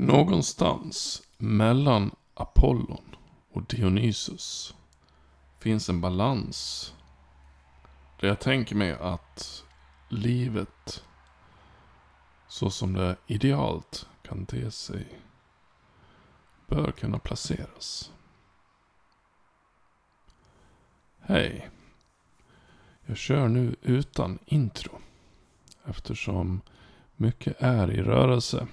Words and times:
Någonstans 0.00 1.22
mellan 1.38 2.10
Apollon 2.34 3.16
och 3.52 3.62
Dionysus 3.62 4.74
finns 5.58 5.88
en 5.88 6.00
balans. 6.00 6.94
Där 8.20 8.28
jag 8.28 8.40
tänker 8.40 8.76
mig 8.76 8.92
att 8.92 9.64
livet 10.08 11.04
så 12.48 12.70
som 12.70 12.92
det 12.92 13.16
idealt 13.26 14.08
kan 14.22 14.46
te 14.46 14.70
sig 14.70 15.20
bör 16.66 16.92
kunna 16.92 17.18
placeras. 17.18 18.12
Hej. 21.20 21.70
Jag 23.06 23.16
kör 23.16 23.48
nu 23.48 23.76
utan 23.82 24.38
intro. 24.46 24.98
Eftersom 25.84 26.60
mycket 27.16 27.56
är 27.62 27.90
i 27.90 28.02
rörelse 28.02 28.66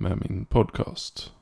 med 0.00 0.20
min 0.20 0.44
podcast. 0.44 1.32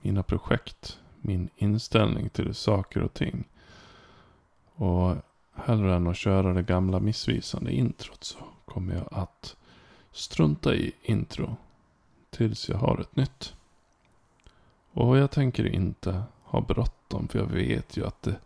Mina 0.00 0.22
projekt. 0.22 0.98
Min 1.20 1.48
inställning 1.56 2.28
till 2.28 2.54
saker 2.54 3.02
och 3.02 3.14
ting. 3.14 3.44
Och 4.74 5.16
hellre 5.54 5.96
än 5.96 6.06
att 6.06 6.16
köra 6.16 6.52
det 6.52 6.62
gamla 6.62 7.00
missvisande 7.00 7.72
introt 7.72 8.24
så 8.24 8.38
kommer 8.64 8.94
jag 8.94 9.08
att 9.10 9.56
strunta 10.12 10.74
i 10.74 10.92
intro. 11.02 11.56
Tills 12.30 12.68
jag 12.68 12.78
har 12.78 12.98
ett 13.00 13.16
nytt. 13.16 13.54
Och 14.92 15.18
jag 15.18 15.30
tänker 15.30 15.66
inte 15.66 16.22
ha 16.44 16.60
bråttom 16.60 17.28
för 17.28 17.38
jag 17.38 17.46
vet 17.46 17.96
ju 17.96 18.06
att 18.06 18.22
det, 18.22 18.36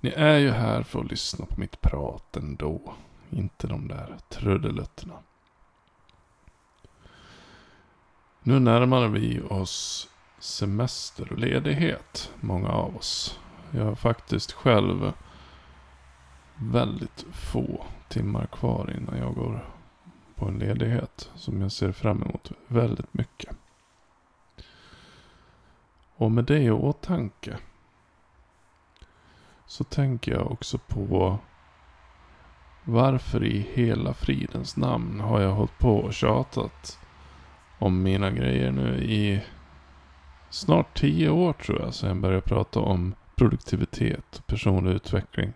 ni 0.00 0.10
är 0.10 0.38
ju 0.38 0.50
här 0.50 0.82
för 0.82 1.00
att 1.00 1.10
lyssna 1.10 1.46
på 1.46 1.60
mitt 1.60 1.80
prat 1.80 2.36
ändå. 2.36 2.80
Inte 3.30 3.66
de 3.66 3.88
där 3.88 4.16
trudelutterna. 4.28 5.14
Nu 8.42 8.58
närmar 8.58 9.08
vi 9.08 9.40
oss 9.40 10.08
semester 10.38 11.32
och 11.32 11.38
ledighet, 11.38 12.32
många 12.40 12.68
av 12.68 12.96
oss. 12.96 13.38
Jag 13.70 13.84
har 13.84 13.94
faktiskt 13.94 14.52
själv 14.52 15.12
väldigt 16.54 17.26
få 17.32 17.84
timmar 18.08 18.46
kvar 18.46 18.94
innan 18.96 19.18
jag 19.18 19.34
går 19.34 19.66
på 20.34 20.48
en 20.48 20.58
ledighet 20.58 21.30
som 21.34 21.62
jag 21.62 21.72
ser 21.72 21.92
fram 21.92 22.22
emot 22.22 22.52
väldigt 22.66 23.14
mycket. 23.14 23.56
Och 26.16 26.30
med 26.30 26.44
det 26.44 26.58
i 26.58 26.70
åtanke 26.70 27.58
så 29.66 29.84
tänker 29.84 30.32
jag 30.32 30.52
också 30.52 30.78
på 30.78 31.38
varför 32.84 33.44
i 33.44 33.68
hela 33.74 34.14
fridens 34.14 34.76
namn 34.76 35.20
har 35.20 35.40
jag 35.40 35.52
hållit 35.52 35.78
på 35.78 35.96
och 35.96 36.14
tjatat 36.14 36.98
om 37.80 38.02
mina 38.02 38.30
grejer 38.30 38.72
nu 38.72 39.04
i 39.04 39.42
snart 40.50 40.98
tio 40.98 41.30
år 41.30 41.52
tror 41.52 41.80
jag. 41.80 41.94
Så 41.94 42.06
jag 42.06 42.16
började 42.16 42.40
prata 42.40 42.80
om 42.80 43.14
produktivitet 43.34 44.38
och 44.38 44.46
personlig 44.46 44.90
utveckling. 44.90 45.52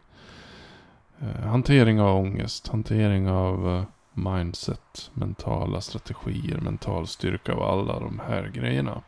Eh, 1.20 1.46
hantering 1.46 2.00
av 2.00 2.16
ångest, 2.16 2.68
hantering 2.68 3.28
av 3.28 3.68
eh, 3.68 3.84
mindset, 4.12 5.10
mentala 5.14 5.80
strategier, 5.80 6.60
mental 6.60 7.06
styrka 7.06 7.54
och 7.54 7.72
alla 7.72 8.00
de 8.00 8.20
här 8.28 8.48
grejerna. 8.48 9.02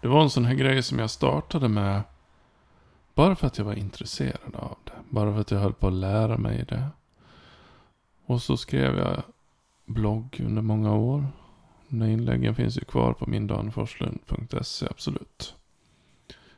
Det 0.00 0.08
var 0.08 0.22
en 0.22 0.30
sån 0.30 0.44
här 0.44 0.54
grej 0.54 0.82
som 0.82 0.98
jag 0.98 1.10
startade 1.10 1.68
med 1.68 2.02
bara 3.14 3.36
för 3.36 3.46
att 3.46 3.58
jag 3.58 3.64
var 3.64 3.74
intresserad 3.74 4.54
av 4.54 4.76
det. 4.84 4.92
Bara 5.10 5.32
för 5.32 5.40
att 5.40 5.50
jag 5.50 5.58
höll 5.58 5.72
på 5.72 5.86
att 5.86 5.92
lära 5.92 6.38
mig 6.38 6.64
det. 6.68 6.88
Och 8.26 8.42
så 8.42 8.56
skrev 8.56 8.98
jag 8.98 9.22
blogg 9.86 10.40
under 10.40 10.62
många 10.62 10.94
år. 10.94 11.26
De 11.88 12.02
inläggen 12.04 12.54
finns 12.54 12.76
ju 12.76 12.84
kvar 12.84 13.12
på 13.12 13.30
mindanforslund.se, 13.30 14.86
absolut. 14.90 15.54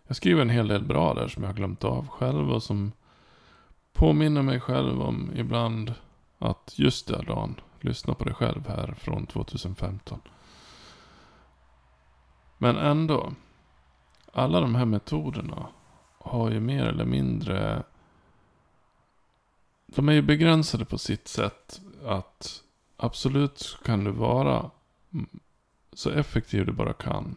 Jag 0.07 0.17
skriver 0.17 0.43
en 0.43 0.51
hel 0.51 0.69
del 0.69 0.85
bra 0.85 1.15
där 1.15 1.29
som 1.29 1.43
jag 1.43 1.51
har 1.51 1.57
glömt 1.57 1.85
av 1.85 2.09
själv 2.09 2.51
och 2.51 2.62
som 2.62 2.93
påminner 3.92 4.42
mig 4.42 4.61
själv 4.61 5.02
om 5.02 5.30
ibland 5.35 5.95
att 6.39 6.75
just 6.77 7.07
det 7.07 7.23
Dan, 7.23 7.61
lyssna 7.80 8.14
på 8.14 8.25
dig 8.25 8.35
själv 8.35 8.69
här 8.69 8.95
från 8.95 9.27
2015. 9.27 10.20
Men 12.58 12.77
ändå, 12.77 13.33
alla 14.33 14.61
de 14.61 14.75
här 14.75 14.85
metoderna 14.85 15.69
har 16.19 16.51
ju 16.51 16.61
mer 16.61 16.85
eller 16.85 17.05
mindre... 17.05 17.83
De 19.86 20.08
är 20.08 20.13
ju 20.13 20.23
begränsade 20.23 20.85
på 20.85 20.98
sitt 20.98 21.29
sätt 21.29 21.81
att 22.05 22.63
absolut 22.98 23.79
kan 23.85 24.05
du 24.05 24.11
vara 24.11 24.70
så 25.92 26.11
effektiv 26.11 26.67
du 26.67 26.73
bara 26.73 26.92
kan. 26.92 27.36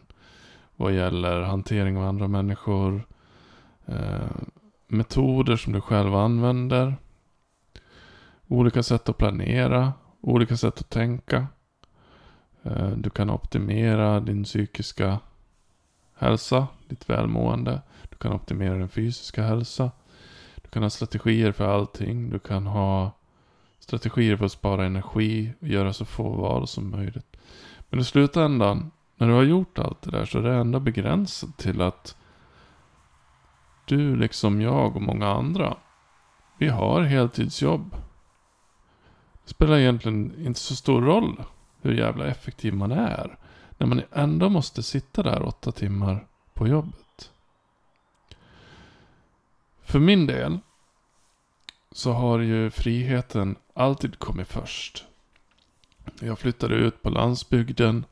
Vad 0.76 0.92
gäller 0.92 1.40
hantering 1.40 1.96
av 1.96 2.04
andra 2.04 2.28
människor. 2.28 3.06
Eh, 3.86 4.30
metoder 4.86 5.56
som 5.56 5.72
du 5.72 5.80
själv 5.80 6.14
använder. 6.14 6.96
Olika 8.48 8.82
sätt 8.82 9.08
att 9.08 9.18
planera. 9.18 9.92
Olika 10.20 10.56
sätt 10.56 10.80
att 10.80 10.90
tänka. 10.90 11.46
Eh, 12.62 12.90
du 12.90 13.10
kan 13.10 13.30
optimera 13.30 14.20
din 14.20 14.44
psykiska 14.44 15.18
hälsa, 16.14 16.66
ditt 16.88 17.10
välmående. 17.10 17.82
Du 18.10 18.16
kan 18.16 18.32
optimera 18.32 18.74
din 18.74 18.88
fysiska 18.88 19.42
hälsa. 19.42 19.90
Du 20.62 20.68
kan 20.68 20.82
ha 20.82 20.90
strategier 20.90 21.52
för 21.52 21.64
allting. 21.64 22.30
Du 22.30 22.38
kan 22.38 22.66
ha 22.66 23.10
strategier 23.98 24.36
för 24.36 24.44
att 24.44 24.52
spara 24.52 24.86
energi 24.86 25.52
och 25.60 25.68
göra 25.68 25.92
så 25.92 26.04
få 26.04 26.28
val 26.28 26.68
som 26.68 26.90
möjligt. 26.90 27.36
Men 27.90 28.00
i 28.00 28.04
slutändan, 28.04 28.90
när 29.16 29.28
du 29.28 29.34
har 29.34 29.42
gjort 29.42 29.78
allt 29.78 30.02
det 30.02 30.10
där 30.10 30.24
så 30.24 30.38
är 30.38 30.42
det 30.42 30.54
ändå 30.54 30.80
begränsat 30.80 31.58
till 31.58 31.80
att 31.80 32.16
du 33.84 34.16
liksom 34.16 34.60
jag 34.60 34.96
och 34.96 35.02
många 35.02 35.28
andra, 35.28 35.76
vi 36.58 36.68
har 36.68 37.02
heltidsjobb. 37.02 37.96
Det 39.44 39.50
spelar 39.50 39.78
egentligen 39.78 40.46
inte 40.46 40.60
så 40.60 40.76
stor 40.76 41.02
roll 41.02 41.42
hur 41.80 41.94
jävla 41.94 42.26
effektiv 42.26 42.74
man 42.74 42.92
är. 42.92 43.38
När 43.78 43.86
man 43.86 44.02
ändå 44.12 44.48
måste 44.48 44.82
sitta 44.82 45.22
där 45.22 45.42
åtta 45.42 45.72
timmar 45.72 46.26
på 46.54 46.68
jobbet. 46.68 47.32
För 49.82 49.98
min 49.98 50.26
del 50.26 50.58
så 51.92 52.12
har 52.12 52.38
ju 52.38 52.70
friheten 52.70 53.56
alltid 53.74 54.18
kommit 54.18 54.48
först. 54.48 55.04
Jag 56.20 56.38
flyttade 56.38 56.74
ut 56.74 57.02
på 57.02 57.10
landsbygden 57.10 58.04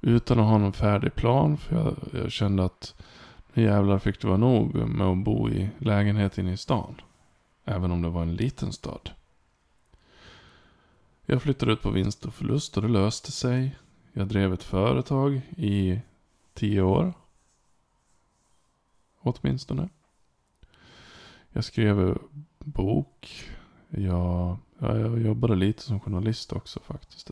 utan 0.00 0.40
att 0.40 0.46
ha 0.46 0.58
någon 0.58 0.72
färdig 0.72 1.14
plan. 1.14 1.56
För 1.56 1.76
jag, 1.76 1.96
jag 2.22 2.32
kände 2.32 2.64
att 2.64 2.94
nu 3.52 3.62
jävlar 3.62 3.98
fick 3.98 4.20
det 4.20 4.26
vara 4.26 4.38
nog 4.38 4.74
med 4.74 5.06
att 5.06 5.24
bo 5.24 5.50
i 5.50 5.70
lägenhet 5.78 6.38
inne 6.38 6.52
i 6.52 6.56
stan. 6.56 7.00
Även 7.64 7.92
om 7.92 8.02
det 8.02 8.08
var 8.08 8.22
en 8.22 8.36
liten 8.36 8.72
stad. 8.72 9.10
Jag 11.26 11.42
flyttade 11.42 11.72
ut 11.72 11.82
på 11.82 11.90
vinst 11.90 12.24
och 12.24 12.34
förlust 12.34 12.76
och 12.76 12.82
det 12.82 12.88
löste 12.88 13.32
sig. 13.32 13.76
Jag 14.12 14.26
drev 14.26 14.52
ett 14.52 14.62
företag 14.62 15.40
i 15.56 16.00
tio 16.54 16.82
år. 16.82 17.12
Åtminstone. 19.20 19.88
Jag 21.52 21.64
skrev 21.64 22.18
bok. 22.64 23.44
Jag, 23.88 24.56
ja, 24.78 24.96
jag 24.98 25.22
jobbade 25.22 25.54
lite 25.54 25.82
som 25.82 26.00
journalist 26.00 26.52
också 26.52 26.80
faktiskt. 26.80 27.30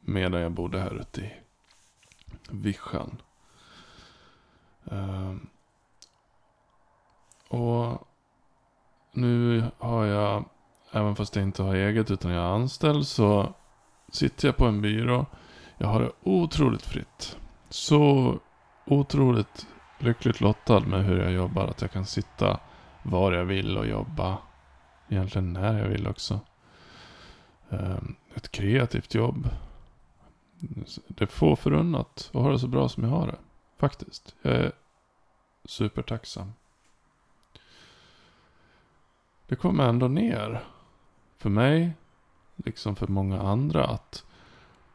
Medan 0.00 0.40
jag 0.40 0.52
bodde 0.52 0.80
här 0.80 1.00
ute 1.00 1.20
i 1.20 1.32
Vischan. 2.50 3.22
Um, 4.84 5.48
och 7.48 8.08
nu 9.12 9.64
har 9.78 10.04
jag, 10.04 10.44
även 10.92 11.16
fast 11.16 11.36
jag 11.36 11.42
inte 11.42 11.62
har 11.62 11.74
eget 11.74 12.10
utan 12.10 12.30
jag 12.30 12.44
är 12.44 12.54
anställd, 12.54 13.06
så 13.06 13.54
sitter 14.08 14.48
jag 14.48 14.56
på 14.56 14.66
en 14.66 14.82
byrå. 14.82 15.26
Jag 15.78 15.86
har 15.86 16.00
det 16.00 16.12
otroligt 16.22 16.86
fritt. 16.86 17.38
Så 17.68 18.34
otroligt 18.86 19.66
lyckligt 19.98 20.40
lottad 20.40 20.80
med 20.80 21.04
hur 21.04 21.22
jag 21.22 21.32
jobbar. 21.32 21.66
Att 21.66 21.82
jag 21.82 21.90
kan 21.90 22.06
sitta 22.06 22.60
var 23.04 23.32
jag 23.32 23.44
vill 23.44 23.78
och 23.78 23.86
jobba. 23.86 24.38
Egentligen 25.08 25.52
när 25.52 25.78
jag 25.78 25.88
vill 25.88 26.06
också. 26.06 26.40
Ehm, 27.70 28.16
ett 28.34 28.50
kreativt 28.50 29.14
jobb. 29.14 29.48
Det 31.08 31.24
är 31.24 31.26
få 31.26 31.56
förunnat 31.56 32.30
att 32.34 32.42
ha 32.42 32.50
det 32.50 32.58
så 32.58 32.66
bra 32.66 32.88
som 32.88 33.04
jag 33.04 33.10
har 33.10 33.26
det. 33.26 33.38
Faktiskt. 33.78 34.34
Jag 34.42 34.52
är 34.52 34.72
supertacksam. 35.64 36.52
Det 39.46 39.56
kommer 39.56 39.88
ändå 39.88 40.08
ner. 40.08 40.64
För 41.38 41.50
mig, 41.50 41.92
liksom 42.56 42.96
för 42.96 43.06
många 43.06 43.42
andra, 43.42 43.84
att 43.84 44.24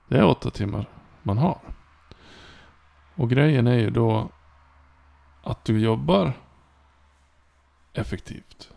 det 0.07 0.17
är 0.17 0.25
åtta 0.25 0.49
timmar 0.49 0.85
man 1.23 1.37
har. 1.37 1.59
Och 3.15 3.29
grejen 3.29 3.67
är 3.67 3.77
ju 3.77 3.89
då 3.89 4.29
att 5.43 5.65
du 5.65 5.79
jobbar 5.79 6.33
effektivt. 7.93 8.69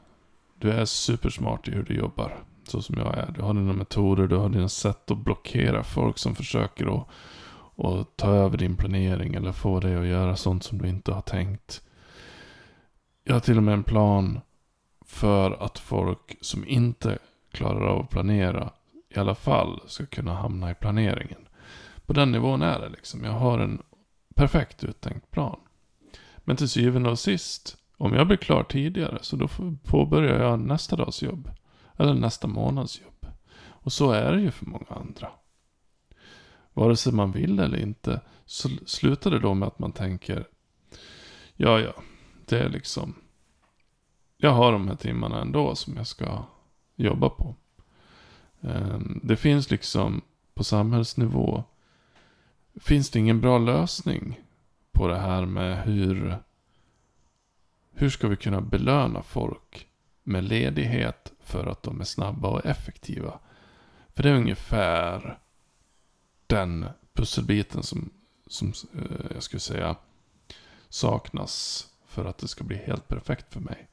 Du 0.58 0.70
är 0.70 0.84
supersmart 0.84 1.68
i 1.68 1.70
hur 1.70 1.82
du 1.82 1.94
jobbar. 1.94 2.44
Så 2.64 2.82
som 2.82 2.98
jag 2.98 3.18
är. 3.18 3.32
Du 3.32 3.42
har 3.42 3.54
dina 3.54 3.72
metoder, 3.72 4.26
du 4.26 4.36
har 4.36 4.48
dina 4.48 4.68
sätt 4.68 5.10
att 5.10 5.18
blockera 5.18 5.82
folk 5.82 6.18
som 6.18 6.34
försöker 6.34 6.96
att, 6.96 7.06
att 7.84 8.16
ta 8.16 8.30
över 8.30 8.58
din 8.58 8.76
planering 8.76 9.34
eller 9.34 9.52
få 9.52 9.80
dig 9.80 9.96
att 9.96 10.06
göra 10.06 10.36
sånt 10.36 10.64
som 10.64 10.78
du 10.78 10.88
inte 10.88 11.12
har 11.12 11.22
tänkt. 11.22 11.82
Jag 13.24 13.34
har 13.34 13.40
till 13.40 13.56
och 13.56 13.62
med 13.62 13.74
en 13.74 13.84
plan 13.84 14.40
för 15.00 15.64
att 15.64 15.78
folk 15.78 16.38
som 16.40 16.68
inte 16.68 17.18
klarar 17.52 17.86
av 17.86 18.00
att 18.00 18.10
planera 18.10 18.70
i 19.14 19.18
alla 19.18 19.34
fall 19.34 19.80
ska 19.86 20.06
kunna 20.06 20.34
hamna 20.34 20.70
i 20.70 20.74
planeringen. 20.74 21.48
På 22.06 22.12
den 22.12 22.32
nivån 22.32 22.62
är 22.62 22.80
det 22.80 22.88
liksom. 22.88 23.24
Jag 23.24 23.32
har 23.32 23.58
en 23.58 23.82
perfekt 24.34 24.84
uttänkt 24.84 25.30
plan. 25.30 25.60
Men 26.38 26.56
till 26.56 26.68
syvende 26.68 27.10
och 27.10 27.18
sist, 27.18 27.76
om 27.96 28.14
jag 28.14 28.26
blir 28.26 28.36
klar 28.36 28.62
tidigare 28.62 29.18
så 29.22 29.36
då 29.36 29.48
påbörjar 29.84 30.42
jag 30.42 30.60
nästa 30.60 30.96
dags 30.96 31.22
jobb. 31.22 31.50
Eller 31.96 32.14
nästa 32.14 32.46
månads 32.46 33.00
jobb. 33.00 33.26
Och 33.56 33.92
så 33.92 34.10
är 34.10 34.32
det 34.32 34.40
ju 34.40 34.50
för 34.50 34.66
många 34.66 34.86
andra. 34.88 35.28
Vare 36.72 36.96
sig 36.96 37.12
man 37.12 37.32
vill 37.32 37.58
eller 37.58 37.78
inte, 37.78 38.20
så 38.44 38.68
slutar 38.86 39.30
det 39.30 39.38
då 39.38 39.54
med 39.54 39.68
att 39.68 39.78
man 39.78 39.92
tänker, 39.92 40.48
ja 41.56 41.80
ja, 41.80 41.92
det 42.46 42.58
är 42.58 42.68
liksom, 42.68 43.14
jag 44.36 44.50
har 44.50 44.72
de 44.72 44.88
här 44.88 44.94
timmarna 44.94 45.40
ändå 45.40 45.74
som 45.74 45.96
jag 45.96 46.06
ska 46.06 46.44
jobba 46.96 47.28
på. 47.28 47.54
Ehm, 48.60 49.20
det 49.22 49.36
finns 49.36 49.70
liksom 49.70 50.20
på 50.54 50.64
samhällsnivå, 50.64 51.64
finns 52.80 53.10
det 53.10 53.18
ingen 53.18 53.40
bra 53.40 53.58
lösning 53.58 54.40
på 54.92 55.08
det 55.08 55.18
här 55.18 55.46
med 55.46 55.82
hur, 55.82 56.38
hur 57.92 58.10
ska 58.10 58.28
vi 58.28 58.36
kunna 58.36 58.60
belöna 58.60 59.22
folk 59.22 59.88
med 60.22 60.44
ledighet 60.44 61.32
för 61.40 61.66
att 61.66 61.82
de 61.82 62.00
är 62.00 62.04
snabba 62.04 62.48
och 62.48 62.66
effektiva. 62.66 63.38
För 64.08 64.22
det 64.22 64.28
är 64.28 64.34
ungefär 64.34 65.38
den 66.46 66.86
pusselbiten 67.12 67.82
som, 67.82 68.10
som 68.46 68.72
eh, 68.94 69.26
jag 69.34 69.42
skulle 69.42 69.60
säga 69.60 69.96
saknas 70.88 71.86
för 72.06 72.24
att 72.24 72.38
det 72.38 72.48
ska 72.48 72.64
bli 72.64 72.76
helt 72.76 73.08
perfekt 73.08 73.52
för 73.52 73.60
mig. 73.60 73.88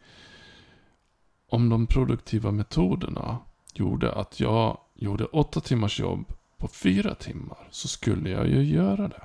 Om 1.50 1.70
de 1.70 1.88
produktiva 1.88 2.52
metoderna 2.52 3.38
gjorde 3.74 4.14
att 4.14 4.40
jag 4.40 4.78
gjorde 4.96 5.26
åtta 5.26 5.62
timmars 5.62 6.00
jobb 6.00 6.34
på 6.58 6.68
fyra 6.68 7.16
timmar 7.16 7.68
så 7.72 7.88
skulle 7.88 8.30
jag 8.30 8.48
ju 8.48 8.64
göra 8.64 9.08
det. 9.08 9.22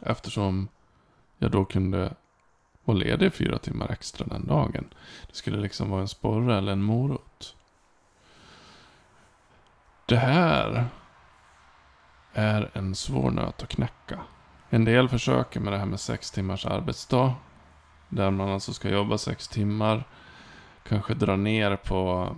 Eftersom 0.00 0.68
jag 1.38 1.50
då 1.50 1.64
kunde 1.64 2.14
vara 2.84 2.98
ledig 2.98 3.34
fyra 3.34 3.58
timmar 3.58 3.90
extra 3.90 4.26
den 4.26 4.46
dagen. 4.46 4.88
Det 5.28 5.34
skulle 5.34 5.60
liksom 5.60 5.90
vara 5.90 6.00
en 6.00 6.08
sporre 6.08 6.58
eller 6.58 6.72
en 6.72 6.82
morot. 6.82 7.56
Det 10.06 10.16
här 10.16 10.86
är 12.32 12.70
en 12.72 12.94
svår 12.94 13.30
nöt 13.30 13.62
att 13.62 13.68
knäcka. 13.68 14.20
En 14.70 14.84
del 14.84 15.08
försöker 15.08 15.60
med 15.60 15.72
det 15.72 15.78
här 15.78 15.86
med 15.86 16.00
sex 16.00 16.30
timmars 16.30 16.66
arbetsdag. 16.66 17.34
Där 18.08 18.30
man 18.30 18.48
alltså 18.48 18.72
ska 18.72 18.88
jobba 18.88 19.18
sex 19.18 19.48
timmar. 19.48 20.04
Kanske 20.88 21.14
dra 21.14 21.36
ner 21.36 21.76
på 21.76 22.30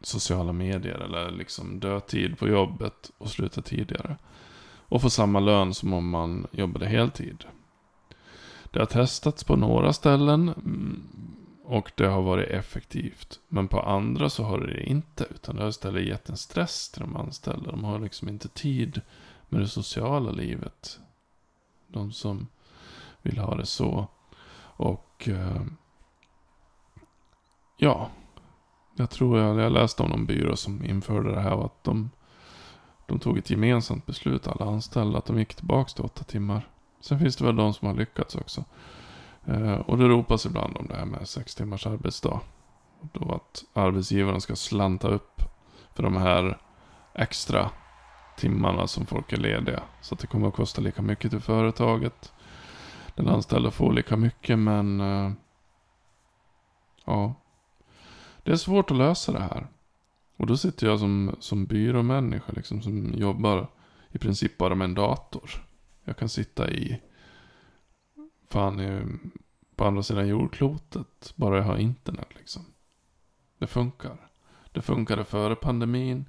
sociala 0.00 0.52
medier 0.52 0.98
eller 0.98 1.30
liksom 1.30 1.80
dödtid 1.80 2.38
på 2.38 2.48
jobbet 2.48 3.10
och 3.18 3.30
sluta 3.30 3.62
tidigare. 3.62 4.16
Och 4.88 5.02
få 5.02 5.10
samma 5.10 5.40
lön 5.40 5.74
som 5.74 5.92
om 5.92 6.10
man 6.10 6.46
jobbade 6.50 6.86
heltid. 6.86 7.44
Det 8.74 8.80
har 8.80 8.86
testats 8.86 9.44
på 9.44 9.56
några 9.56 9.92
ställen 9.92 10.48
mm, 10.48 11.02
och 11.64 11.92
det 11.94 12.06
har 12.06 12.22
varit 12.22 12.50
effektivt. 12.50 13.40
Men 13.48 13.68
på 13.68 13.80
andra 13.80 14.30
så 14.30 14.44
har 14.44 14.60
det 14.60 14.82
inte. 14.82 15.26
Utan 15.30 15.56
det 15.56 15.62
har 15.62 15.68
istället 15.68 16.06
gett 16.06 16.28
en 16.28 16.36
stress 16.36 16.90
till 16.90 17.00
de 17.00 17.16
anställda. 17.16 17.70
De 17.70 17.84
har 17.84 17.98
liksom 17.98 18.28
inte 18.28 18.48
tid 18.48 19.00
med 19.48 19.60
det 19.60 19.68
sociala 19.68 20.30
livet. 20.30 21.00
De 21.86 22.12
som 22.12 22.46
vill 23.22 23.38
ha 23.38 23.54
det 23.54 23.66
så. 23.66 24.06
Och 24.76 25.28
eh, 25.28 25.62
ja, 27.76 28.10
jag 28.96 29.10
tror 29.10 29.38
jag, 29.38 29.60
jag 29.60 29.72
läste 29.72 30.02
om 30.02 30.10
någon 30.10 30.26
byrå 30.26 30.56
som 30.56 30.84
införde 30.84 31.34
det 31.34 31.40
här. 31.40 31.64
Att 31.64 31.84
de, 31.84 32.10
de 33.06 33.18
tog 33.18 33.38
ett 33.38 33.50
gemensamt 33.50 34.06
beslut, 34.06 34.46
alla 34.46 34.64
anställda, 34.64 35.18
att 35.18 35.26
de 35.26 35.38
gick 35.38 35.54
tillbaka 35.54 35.88
till 35.88 36.04
åtta 36.04 36.24
timmar. 36.24 36.68
Sen 37.04 37.18
finns 37.18 37.36
det 37.36 37.44
väl 37.44 37.56
de 37.56 37.74
som 37.74 37.88
har 37.88 37.94
lyckats 37.94 38.36
också. 38.36 38.64
Eh, 39.44 39.74
och 39.74 39.98
det 39.98 40.08
ropas 40.08 40.46
ibland 40.46 40.76
om 40.76 40.86
det 40.86 40.96
här 40.96 41.04
med 41.04 41.28
sex 41.28 41.54
timmars 41.54 41.86
arbetsdag. 41.86 42.40
Då 43.12 43.32
att 43.32 43.64
arbetsgivaren 43.72 44.40
ska 44.40 44.56
slanta 44.56 45.08
upp 45.08 45.42
för 45.94 46.02
de 46.02 46.16
här 46.16 46.58
extra 47.14 47.70
timmarna 48.36 48.86
som 48.86 49.06
folk 49.06 49.32
är 49.32 49.36
lediga. 49.36 49.82
Så 50.00 50.14
att 50.14 50.20
det 50.20 50.26
kommer 50.26 50.48
att 50.48 50.54
kosta 50.54 50.80
lika 50.80 51.02
mycket 51.02 51.30
till 51.30 51.40
företaget. 51.40 52.32
Den 53.14 53.28
anställda 53.28 53.70
får 53.70 53.92
lika 53.92 54.16
mycket 54.16 54.58
men... 54.58 55.00
Eh, 55.00 55.32
ja. 57.04 57.34
Det 58.42 58.52
är 58.52 58.56
svårt 58.56 58.90
att 58.90 58.96
lösa 58.96 59.32
det 59.32 59.40
här. 59.40 59.66
Och 60.36 60.46
då 60.46 60.56
sitter 60.56 60.86
jag 60.86 60.98
som, 60.98 61.36
som 61.40 61.66
byråmänniska 61.66 62.52
liksom 62.52 62.82
som 62.82 63.14
jobbar 63.14 63.66
i 64.12 64.18
princip 64.18 64.58
bara 64.58 64.74
med 64.74 64.84
en 64.84 64.94
dator. 64.94 65.50
Jag 66.04 66.16
kan 66.16 66.28
sitta 66.28 66.70
i 66.70 67.00
fan 68.48 68.80
på 69.76 69.84
andra 69.84 70.02
sidan 70.02 70.28
jordklotet. 70.28 71.32
Bara 71.36 71.56
jag 71.56 71.64
har 71.64 71.76
internet 71.76 72.28
liksom. 72.36 72.62
Det 73.58 73.66
funkar. 73.66 74.16
Det 74.72 74.82
funkade 74.82 75.24
före 75.24 75.56
pandemin. 75.56 76.24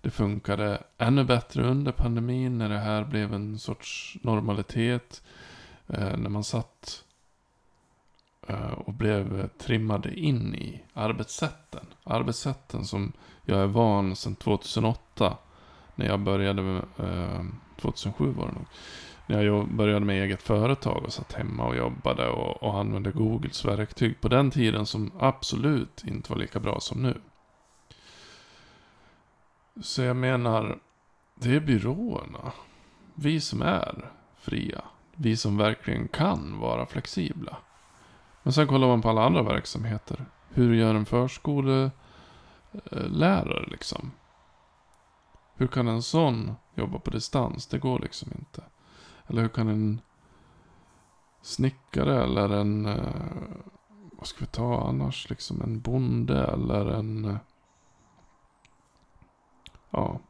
Det 0.00 0.10
funkade 0.10 0.82
ännu 0.98 1.24
bättre 1.24 1.62
under 1.62 1.92
pandemin 1.92 2.58
när 2.58 2.68
det 2.68 2.78
här 2.78 3.04
blev 3.04 3.34
en 3.34 3.58
sorts 3.58 4.18
normalitet. 4.22 5.22
Eh, 5.86 6.16
när 6.16 6.30
man 6.30 6.44
satt 6.44 7.04
eh, 8.48 8.72
och 8.72 8.92
blev 8.92 9.48
trimmade 9.48 10.14
in 10.14 10.54
i 10.54 10.82
arbetssätten. 10.92 11.86
Arbetssätten 12.04 12.84
som 12.84 13.12
jag 13.44 13.60
är 13.60 13.66
van 13.66 14.16
sedan 14.16 14.36
2008. 14.36 15.36
När 15.94 16.06
jag 16.06 16.20
började, 16.20 16.62
med, 16.62 16.82
eh, 16.98 17.44
2007 17.80 18.32
var 18.32 18.46
det 18.46 18.52
nog 18.52 18.66
när 19.30 19.42
jag 19.42 19.68
började 19.68 20.06
med 20.06 20.22
eget 20.22 20.42
företag 20.42 21.04
och 21.04 21.12
satt 21.12 21.32
hemma 21.32 21.66
och 21.66 21.76
jobbade 21.76 22.28
och, 22.28 22.62
och 22.62 22.78
använde 22.78 23.10
Googles 23.10 23.64
verktyg 23.64 24.20
på 24.20 24.28
den 24.28 24.50
tiden 24.50 24.86
som 24.86 25.12
absolut 25.18 26.04
inte 26.04 26.32
var 26.32 26.38
lika 26.38 26.60
bra 26.60 26.80
som 26.80 27.02
nu. 27.02 27.20
Så 29.82 30.02
jag 30.02 30.16
menar, 30.16 30.78
det 31.34 31.56
är 31.56 31.60
byråerna. 31.60 32.52
Vi 33.14 33.40
som 33.40 33.62
är 33.62 34.10
fria. 34.36 34.84
Vi 35.14 35.36
som 35.36 35.56
verkligen 35.56 36.08
kan 36.08 36.58
vara 36.58 36.86
flexibla. 36.86 37.56
Men 38.42 38.52
sen 38.52 38.66
kollar 38.66 38.88
man 38.88 39.02
på 39.02 39.08
alla 39.08 39.24
andra 39.24 39.42
verksamheter. 39.42 40.26
Hur 40.48 40.74
gör 40.74 40.94
en 40.94 41.06
förskolelärare 41.06 41.92
eh, 43.64 43.70
liksom? 43.70 44.10
Hur 45.56 45.66
kan 45.66 45.88
en 45.88 46.02
sån 46.02 46.52
jobba 46.74 46.98
på 46.98 47.10
distans? 47.10 47.66
Det 47.66 47.78
går 47.78 47.98
liksom 47.98 48.32
inte. 48.38 48.62
Eller 49.30 49.42
hur 49.42 49.48
kan 49.48 49.68
en 49.68 50.00
snickare 51.42 52.22
eller 52.22 52.48
en, 52.48 52.86
eh, 52.86 53.22
vad 54.12 54.26
ska 54.26 54.40
vi 54.40 54.46
ta 54.46 54.88
annars, 54.88 55.30
liksom 55.30 55.62
en 55.62 55.80
bonde 55.80 56.44
eller 56.44 56.86
en, 56.86 57.24
eh, 57.24 57.36
ja. 59.90 60.20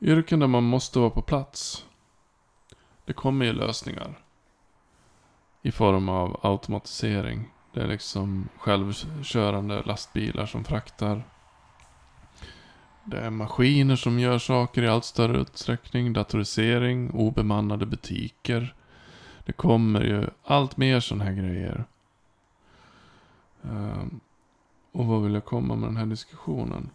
Yrken 0.00 0.40
där 0.40 0.46
man 0.46 0.64
måste 0.64 0.98
vara 0.98 1.10
på 1.10 1.22
plats. 1.22 1.86
Det 3.04 3.12
kommer 3.12 3.44
ju 3.44 3.52
lösningar. 3.52 4.18
I 5.62 5.72
form 5.72 6.08
av 6.08 6.40
automatisering. 6.42 7.50
Det 7.72 7.80
är 7.80 7.86
liksom 7.86 8.48
självkörande 8.58 9.82
lastbilar 9.82 10.46
som 10.46 10.64
fraktar 10.64 11.24
det 13.04 13.18
är 13.18 13.30
maskiner 13.30 13.96
som 13.96 14.18
gör 14.18 14.38
saker 14.38 14.82
i 14.82 14.88
allt 14.88 15.04
större 15.04 15.38
utsträckning, 15.38 16.12
datorisering, 16.12 17.10
obemannade 17.10 17.86
butiker. 17.86 18.74
Det 19.44 19.52
kommer 19.52 20.00
ju 20.00 20.26
allt 20.44 20.76
mer 20.76 21.00
sådana 21.00 21.24
här 21.24 21.32
grejer. 21.32 21.84
Ehm, 23.62 24.20
och 24.92 25.06
vad 25.06 25.22
vill 25.22 25.34
jag 25.34 25.44
komma 25.44 25.74
med 25.74 25.88
den 25.88 25.96
här 25.96 26.06
diskussionen? 26.06 26.90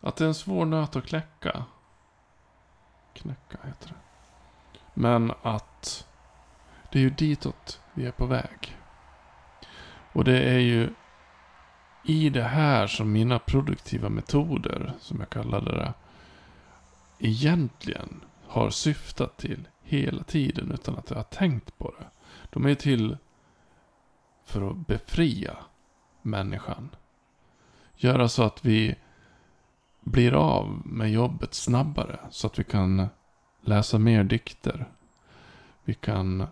Att 0.00 0.16
det 0.16 0.24
är 0.24 0.28
en 0.28 0.34
svår 0.34 0.64
nöt 0.64 0.96
att 0.96 1.06
kläcka. 1.06 1.64
Knäcka 3.14 3.58
heter 3.62 3.88
det. 3.88 3.94
Men 4.94 5.32
att 5.42 6.06
det 6.92 6.98
är 6.98 7.02
ju 7.02 7.10
ditåt 7.10 7.80
vi 7.94 8.06
är 8.06 8.12
på 8.12 8.26
väg. 8.26 8.76
Och 10.12 10.24
det 10.24 10.42
är 10.42 10.58
ju 10.58 10.90
i 12.06 12.30
det 12.30 12.42
här 12.42 12.86
som 12.86 13.12
mina 13.12 13.38
produktiva 13.38 14.08
metoder, 14.08 14.92
som 15.00 15.20
jag 15.20 15.30
kallade 15.30 15.70
det, 15.70 15.94
egentligen 17.18 18.20
har 18.46 18.70
syftat 18.70 19.36
till 19.36 19.68
hela 19.82 20.22
tiden 20.22 20.72
utan 20.72 20.96
att 20.96 21.10
jag 21.10 21.16
har 21.16 21.24
tänkt 21.24 21.78
på 21.78 21.94
det. 21.98 22.06
De 22.50 22.66
är 22.66 22.74
till 22.74 23.16
för 24.44 24.70
att 24.70 24.86
befria 24.86 25.56
människan. 26.22 26.88
Göra 27.96 28.28
så 28.28 28.42
att 28.42 28.64
vi 28.64 28.94
blir 30.00 30.32
av 30.32 30.82
med 30.84 31.10
jobbet 31.10 31.54
snabbare. 31.54 32.18
Så 32.30 32.46
att 32.46 32.58
vi 32.58 32.64
kan 32.64 33.08
läsa 33.60 33.98
mer 33.98 34.24
dikter. 34.24 34.86
Vi 35.84 35.94
kan 35.94 36.46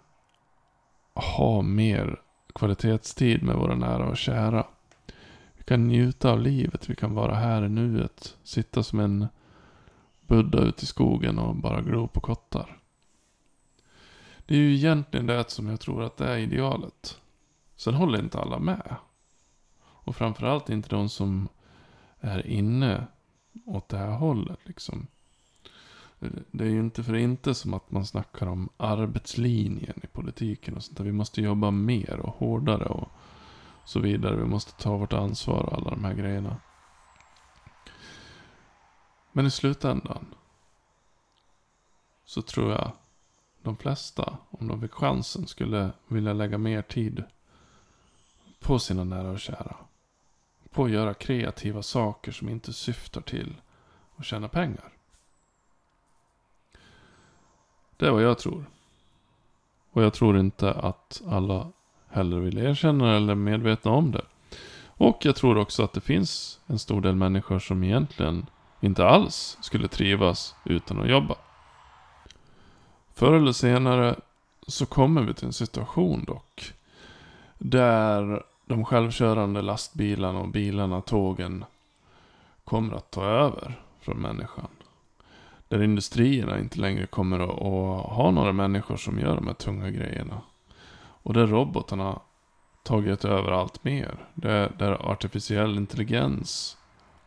ha 1.15 1.63
mer 1.63 2.21
kvalitetstid 2.55 3.43
med 3.43 3.57
våra 3.57 3.75
nära 3.75 4.09
och 4.09 4.17
kära. 4.17 4.67
Vi 5.65 5.69
kan 5.69 5.89
njuta 5.89 6.31
av 6.31 6.41
livet, 6.41 6.91
vi 6.91 6.97
kan 6.97 7.15
vara 7.15 7.35
här 7.35 7.65
i 7.65 7.69
nuet. 7.69 8.37
Sitta 8.43 8.83
som 8.83 9.01
en 9.01 9.27
Buddha 10.27 10.59
ute 10.59 10.83
i 10.83 10.87
skogen 10.87 11.39
och 11.39 11.57
bara 11.57 11.83
glo 11.83 12.09
på 12.09 12.21
kottar. 12.21 12.81
Det 14.47 14.55
är 14.55 14.59
ju 14.59 14.75
egentligen 14.75 15.27
det 15.27 15.51
som 15.51 15.69
jag 15.69 15.81
tror 15.81 16.03
att 16.03 16.17
det 16.17 16.27
är 16.27 16.39
idealet. 16.39 17.21
Sen 17.77 17.95
håller 17.95 18.19
inte 18.19 18.39
alla 18.39 18.59
med. 18.59 18.97
Och 19.83 20.17
framförallt 20.17 20.71
inte 20.71 20.89
de 20.89 21.09
som 21.09 21.49
är 22.21 22.47
inne 22.47 23.07
åt 23.67 23.89
det 23.89 23.99
här 23.99 24.11
hållet 24.11 24.59
liksom. 24.65 25.07
Det 26.51 26.65
är 26.65 26.69
ju 26.69 26.81
inte 26.81 27.03
för 27.03 27.15
inte 27.15 27.55
som 27.55 27.75
att 27.75 27.91
man 27.91 28.07
snackar 28.07 28.47
om 28.47 28.69
arbetslinjen 28.77 30.01
i 30.03 30.07
politiken 30.07 30.77
och 30.77 30.83
sånt 30.83 30.97
där. 30.97 31.05
Vi 31.05 31.13
måste 31.13 31.41
jobba 31.41 31.71
mer 31.71 32.21
och 32.21 32.35
hårdare 32.35 32.85
och 32.85 33.09
så 33.85 34.01
vidare. 34.01 34.37
Vi 34.37 34.45
måste 34.45 34.83
ta 34.83 34.97
vårt 34.97 35.13
ansvar 35.13 35.63
och 35.63 35.73
alla 35.73 35.91
de 35.91 36.05
här 36.05 36.15
grejerna. 36.15 36.57
Men 39.33 39.47
i 39.47 39.51
slutändan 39.51 40.35
så 42.25 42.43
tror 42.43 42.73
jag 42.73 42.93
de 43.63 43.77
flesta, 43.77 44.39
om 44.51 44.69
de 44.69 44.81
fick 44.81 44.93
chansen, 44.93 45.47
skulle 45.47 45.91
vilja 46.09 46.33
lägga 46.33 46.59
mer 46.59 46.83
tid 46.83 47.25
på 48.61 48.79
sina 48.79 49.05
nära 49.05 49.31
och 49.31 49.41
kära. 49.41 49.77
På 50.71 50.85
att 50.85 50.91
göra 50.91 51.15
kreativa 51.15 51.83
saker 51.83 52.33
som 52.33 52.49
inte 52.49 52.73
syftar 52.73 53.21
till 53.21 53.61
att 54.17 54.25
tjäna 54.25 54.49
pengar. 54.49 54.93
Det 57.97 58.07
är 58.07 58.11
vad 58.11 58.23
jag 58.23 58.39
tror. 58.39 58.65
Och 59.91 60.03
jag 60.03 60.15
tror 60.15 60.39
inte 60.39 60.73
att 60.73 61.23
alla 61.27 61.73
hellre 62.15 62.41
vill 62.41 62.59
erkänna 62.59 63.17
eller 63.17 63.35
medvetna 63.35 63.91
om 63.91 64.11
det. 64.13 64.23
Och 64.97 65.19
jag 65.25 65.37
tror 65.37 65.59
också 65.59 65.83
att 65.83 65.93
det 65.93 66.01
finns 66.01 66.61
en 66.67 66.79
stor 66.79 67.01
del 67.01 67.15
människor 67.15 67.59
som 67.59 67.85
egentligen 67.85 68.47
inte 68.81 69.07
alls 69.07 69.59
skulle 69.61 69.89
trivas 69.89 70.55
utan 70.65 71.01
att 71.01 71.09
jobba. 71.09 71.35
Förr 73.15 73.33
eller 73.33 73.53
senare 73.53 74.17
så 74.67 74.87
kommer 74.87 75.23
vi 75.23 75.35
till 75.35 75.47
en 75.47 75.53
situation 75.53 76.25
dock. 76.25 76.73
Där 77.59 78.43
de 78.67 78.85
självkörande 78.85 79.63
lastbilarna 79.63 80.39
och 80.39 80.49
bilarna, 80.49 81.01
tågen, 81.01 81.65
kommer 82.65 82.95
att 82.95 83.11
ta 83.11 83.25
över 83.25 83.81
från 84.01 84.17
människan. 84.17 84.69
Där 85.69 85.83
industrierna 85.83 86.59
inte 86.59 86.81
längre 86.81 87.07
kommer 87.07 87.41
att 87.41 88.07
ha 88.17 88.31
några 88.31 88.53
människor 88.53 88.97
som 88.97 89.19
gör 89.19 89.37
de 89.37 89.47
här 89.47 89.55
tunga 89.55 89.91
grejerna. 89.91 90.41
Och 91.25 91.35
där 91.35 91.47
robotarna 91.47 92.21
tagit 92.83 93.25
över 93.25 93.53
allt 93.53 93.85
mer. 93.85 94.29
Där, 94.35 94.73
där 94.79 95.11
artificiell 95.11 95.77
intelligens 95.77 96.77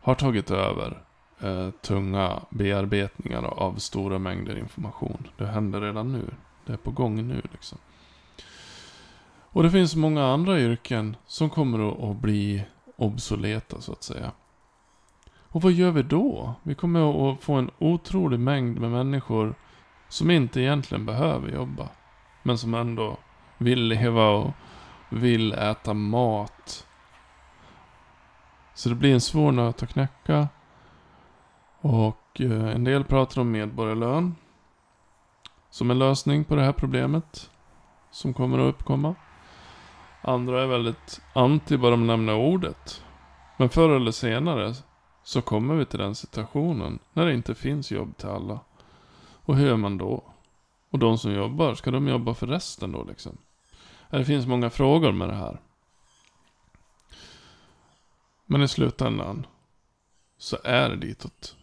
har 0.00 0.14
tagit 0.14 0.50
över 0.50 1.02
eh, 1.40 1.70
tunga 1.70 2.42
bearbetningar 2.50 3.42
av 3.42 3.74
stora 3.74 4.18
mängder 4.18 4.58
information. 4.58 5.28
Det 5.36 5.46
händer 5.46 5.80
redan 5.80 6.12
nu. 6.12 6.30
Det 6.66 6.72
är 6.72 6.76
på 6.76 6.90
gång 6.90 7.28
nu 7.28 7.42
liksom. 7.52 7.78
Och 9.50 9.62
det 9.62 9.70
finns 9.70 9.96
många 9.96 10.26
andra 10.26 10.60
yrken 10.60 11.16
som 11.26 11.50
kommer 11.50 11.88
att, 11.88 12.02
att 12.02 12.16
bli 12.16 12.64
obsoleta 12.96 13.80
så 13.80 13.92
att 13.92 14.02
säga. 14.02 14.32
Och 15.50 15.62
vad 15.62 15.72
gör 15.72 15.90
vi 15.90 16.02
då? 16.02 16.54
Vi 16.62 16.74
kommer 16.74 17.32
att 17.32 17.40
få 17.40 17.52
en 17.52 17.70
otrolig 17.78 18.40
mängd 18.40 18.80
med 18.80 18.90
människor 18.90 19.54
som 20.08 20.30
inte 20.30 20.60
egentligen 20.60 21.06
behöver 21.06 21.48
jobba. 21.48 21.88
Men 22.42 22.58
som 22.58 22.74
ändå 22.74 23.16
vill 23.58 23.82
leva 23.82 24.28
och 24.28 24.50
vill 25.08 25.52
äta 25.52 25.94
mat. 25.94 26.86
Så 28.74 28.88
det 28.88 28.94
blir 28.94 29.14
en 29.14 29.20
svår 29.20 29.52
nöt 29.52 29.82
att 29.82 29.92
knäcka. 29.92 30.48
Och 31.80 32.40
eh, 32.40 32.68
en 32.68 32.84
del 32.84 33.04
pratar 33.04 33.40
om 33.40 33.50
medborgarlön. 33.50 34.34
Som 35.70 35.90
en 35.90 35.98
lösning 35.98 36.44
på 36.44 36.56
det 36.56 36.62
här 36.62 36.72
problemet. 36.72 37.50
Som 38.10 38.34
kommer 38.34 38.58
att 38.58 38.74
uppkomma. 38.74 39.14
Andra 40.22 40.62
är 40.62 40.66
väldigt 40.66 41.20
anti 41.34 41.76
bara 41.76 41.90
de 41.90 42.06
nämner 42.06 42.34
ordet. 42.34 43.04
Men 43.56 43.68
förr 43.68 43.96
eller 43.96 44.10
senare 44.10 44.74
så 45.22 45.42
kommer 45.42 45.74
vi 45.74 45.84
till 45.84 45.98
den 45.98 46.14
situationen 46.14 46.98
när 47.12 47.26
det 47.26 47.34
inte 47.34 47.54
finns 47.54 47.90
jobb 47.90 48.16
till 48.16 48.28
alla. 48.28 48.60
Och 49.44 49.56
hur 49.56 49.66
gör 49.66 49.76
man 49.76 49.98
då? 49.98 50.24
Och 50.90 50.98
de 50.98 51.18
som 51.18 51.32
jobbar, 51.32 51.74
ska 51.74 51.90
de 51.90 52.08
jobba 52.08 52.34
för 52.34 52.46
resten 52.46 52.92
då 52.92 53.04
liksom? 53.04 53.38
Det 54.10 54.24
finns 54.24 54.46
många 54.46 54.70
frågor 54.70 55.12
med 55.12 55.28
det 55.28 55.34
här. 55.34 55.60
Men 58.46 58.62
i 58.62 58.68
slutändan 58.68 59.46
så 60.38 60.58
är 60.64 60.90
det 60.90 60.96
ditåt 60.96 61.56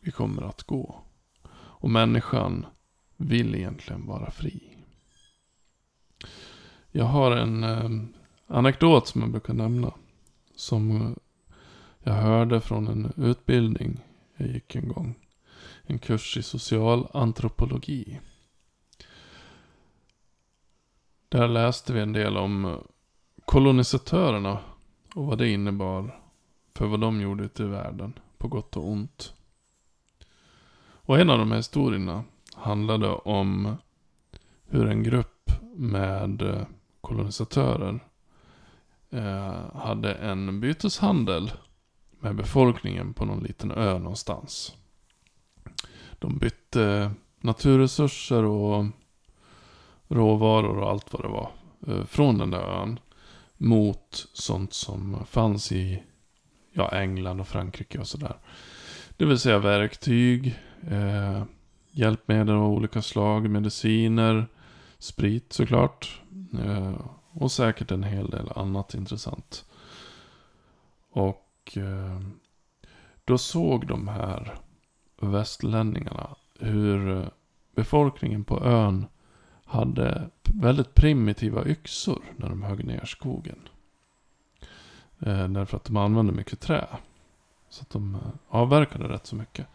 vi 0.00 0.10
kommer 0.10 0.42
att 0.42 0.62
gå. 0.62 1.02
Och 1.52 1.90
människan 1.90 2.66
vill 3.16 3.54
egentligen 3.54 4.06
vara 4.06 4.30
fri. 4.30 4.76
Jag 6.90 7.04
har 7.04 7.36
en 7.36 7.64
eh, 7.64 7.90
anekdot 8.46 9.06
som 9.06 9.20
jag 9.20 9.30
brukar 9.30 9.54
nämna. 9.54 9.94
Som 10.54 11.14
jag 12.02 12.12
hörde 12.12 12.60
från 12.60 12.88
en 12.88 13.12
utbildning 13.16 14.00
jag 14.36 14.48
gick 14.48 14.74
en 14.74 14.88
gång. 14.88 15.14
En 15.82 15.98
kurs 15.98 16.36
i 16.36 16.42
social 16.42 17.08
antropologi. 17.14 18.20
Där 21.30 21.48
läste 21.48 21.92
vi 21.92 22.00
en 22.00 22.12
del 22.12 22.36
om 22.36 22.64
eh, 22.64 22.78
kolonisatörerna 23.44 24.58
och 25.14 25.26
vad 25.26 25.38
det 25.38 25.48
innebar 25.48 26.20
för 26.74 26.86
vad 26.86 27.00
de 27.00 27.20
gjorde 27.20 27.44
ute 27.44 27.62
i 27.62 27.66
världen, 27.66 28.18
på 28.38 28.48
gott 28.48 28.76
och 28.76 28.88
ont. 28.88 29.34
Och 30.82 31.18
en 31.18 31.30
av 31.30 31.38
de 31.38 31.50
här 31.50 31.58
historierna 31.58 32.24
handlade 32.54 33.08
om 33.08 33.76
hur 34.64 34.86
en 34.86 35.02
grupp 35.02 35.50
med 35.74 36.42
eh, 36.42 36.62
kolonisatörer 37.00 38.00
eh, 39.10 39.76
hade 39.76 40.14
en 40.14 40.60
byteshandel 40.60 41.52
med 42.10 42.36
befolkningen 42.36 43.14
på 43.14 43.24
någon 43.24 43.42
liten 43.42 43.70
ö 43.70 43.98
någonstans. 43.98 44.76
De 46.18 46.38
bytte 46.38 47.10
naturresurser 47.40 48.44
och 48.44 48.86
råvaror 50.10 50.78
och 50.78 50.90
allt 50.90 51.12
vad 51.12 51.22
det 51.22 51.28
var 51.28 51.50
eh, 51.86 52.04
från 52.04 52.38
den 52.38 52.50
där 52.50 52.82
ön 52.82 52.98
mot 53.56 54.26
sånt 54.32 54.72
som 54.72 55.24
fanns 55.26 55.72
i 55.72 56.02
ja, 56.72 56.88
England 56.88 57.40
och 57.40 57.48
Frankrike 57.48 57.98
och 57.98 58.06
sådär. 58.06 58.36
Det 59.16 59.24
vill 59.24 59.38
säga 59.38 59.58
verktyg, 59.58 60.58
eh, 60.90 61.42
hjälpmedel 61.90 62.54
av 62.54 62.72
olika 62.72 63.02
slag, 63.02 63.50
mediciner, 63.50 64.46
sprit 64.98 65.52
såklart. 65.52 66.20
Eh, 66.64 66.94
och 67.32 67.52
säkert 67.52 67.90
en 67.90 68.02
hel 68.02 68.30
del 68.30 68.52
annat 68.56 68.94
intressant. 68.94 69.64
Och 71.10 71.76
eh, 71.76 72.20
då 73.24 73.38
såg 73.38 73.86
de 73.86 74.08
här 74.08 74.58
västlänningarna 75.20 76.36
hur 76.58 77.10
eh, 77.10 77.28
befolkningen 77.74 78.44
på 78.44 78.64
ön 78.64 79.06
hade 79.70 80.30
väldigt 80.42 80.94
primitiva 80.94 81.64
yxor 81.64 82.22
när 82.36 82.48
de 82.48 82.62
högg 82.62 82.84
ner 82.84 83.04
skogen. 83.04 83.68
Eh, 85.18 85.48
därför 85.48 85.76
att 85.76 85.84
de 85.84 85.96
använde 85.96 86.32
mycket 86.32 86.60
trä. 86.60 86.86
Så 87.68 87.82
att 87.82 87.90
de 87.90 88.14
eh, 88.14 88.20
avverkade 88.48 89.08
rätt 89.08 89.26
så 89.26 89.36
mycket. 89.36 89.66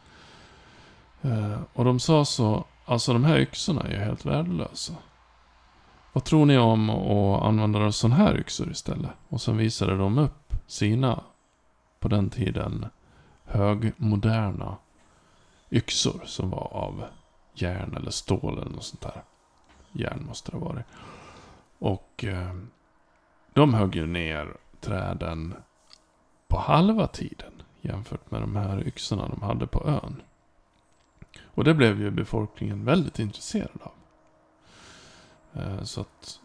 Eh, 1.21 1.59
och 1.73 1.85
de 1.85 1.99
sa 1.99 2.25
så, 2.25 2.65
alltså 2.85 3.13
de 3.13 3.23
här 3.23 3.37
yxorna 3.39 3.81
är 3.81 3.91
ju 3.91 3.97
helt 3.97 4.25
värdelösa. 4.25 4.93
Vad 6.13 6.23
tror 6.23 6.45
ni 6.45 6.57
om 6.57 6.89
att 6.89 7.43
använda 7.43 7.91
sådana 7.91 8.15
här 8.15 8.37
yxor 8.39 8.71
istället? 8.71 9.11
Och 9.29 9.41
sen 9.41 9.57
visade 9.57 9.97
de 9.97 10.17
upp 10.17 10.53
sina, 10.67 11.23
på 11.99 12.07
den 12.07 12.29
tiden, 12.29 12.85
högmoderna 13.43 14.77
yxor 15.71 16.21
som 16.25 16.49
var 16.49 16.73
av 16.73 17.03
järn 17.53 17.95
eller 17.97 18.11
stål 18.11 18.57
eller 18.57 18.71
något 18.71 18.83
sånt 18.83 19.01
där. 19.01 19.23
Järn 19.95 20.25
måste 20.27 20.51
det 20.51 20.57
ha 20.57 20.65
varit. 20.65 20.85
Och 21.79 22.25
eh, 22.25 22.55
de 23.53 23.73
högg 23.73 23.95
ju 23.95 24.07
ner 24.07 24.57
träden 24.79 25.55
på 26.47 26.57
halva 26.57 27.07
tiden 27.07 27.51
jämfört 27.81 28.31
med 28.31 28.41
de 28.41 28.55
här 28.55 28.87
yxorna 28.87 29.27
de 29.27 29.41
hade 29.41 29.67
på 29.67 29.87
ön. 29.87 30.21
Och 31.43 31.63
det 31.63 31.73
blev 31.73 32.01
ju 32.01 32.11
befolkningen 32.11 32.85
väldigt 32.85 33.19
intresserad 33.19 33.79
av. 33.81 33.91
Eh, 35.61 35.83
så 35.83 36.01
att 36.01 36.39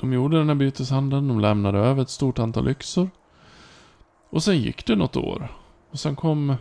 de 0.00 0.12
gjorde 0.12 0.38
den 0.38 0.48
här 0.48 0.54
byteshandeln, 0.54 1.28
de 1.28 1.40
lämnade 1.40 1.78
över 1.78 2.02
ett 2.02 2.10
stort 2.10 2.38
antal 2.38 2.68
yxor. 2.68 3.10
Och 4.30 4.42
sen 4.42 4.58
gick 4.58 4.86
det 4.86 4.96
något 4.96 5.16
år. 5.16 5.56
Och 5.90 5.98
sen 5.98 6.16
kom 6.16 6.56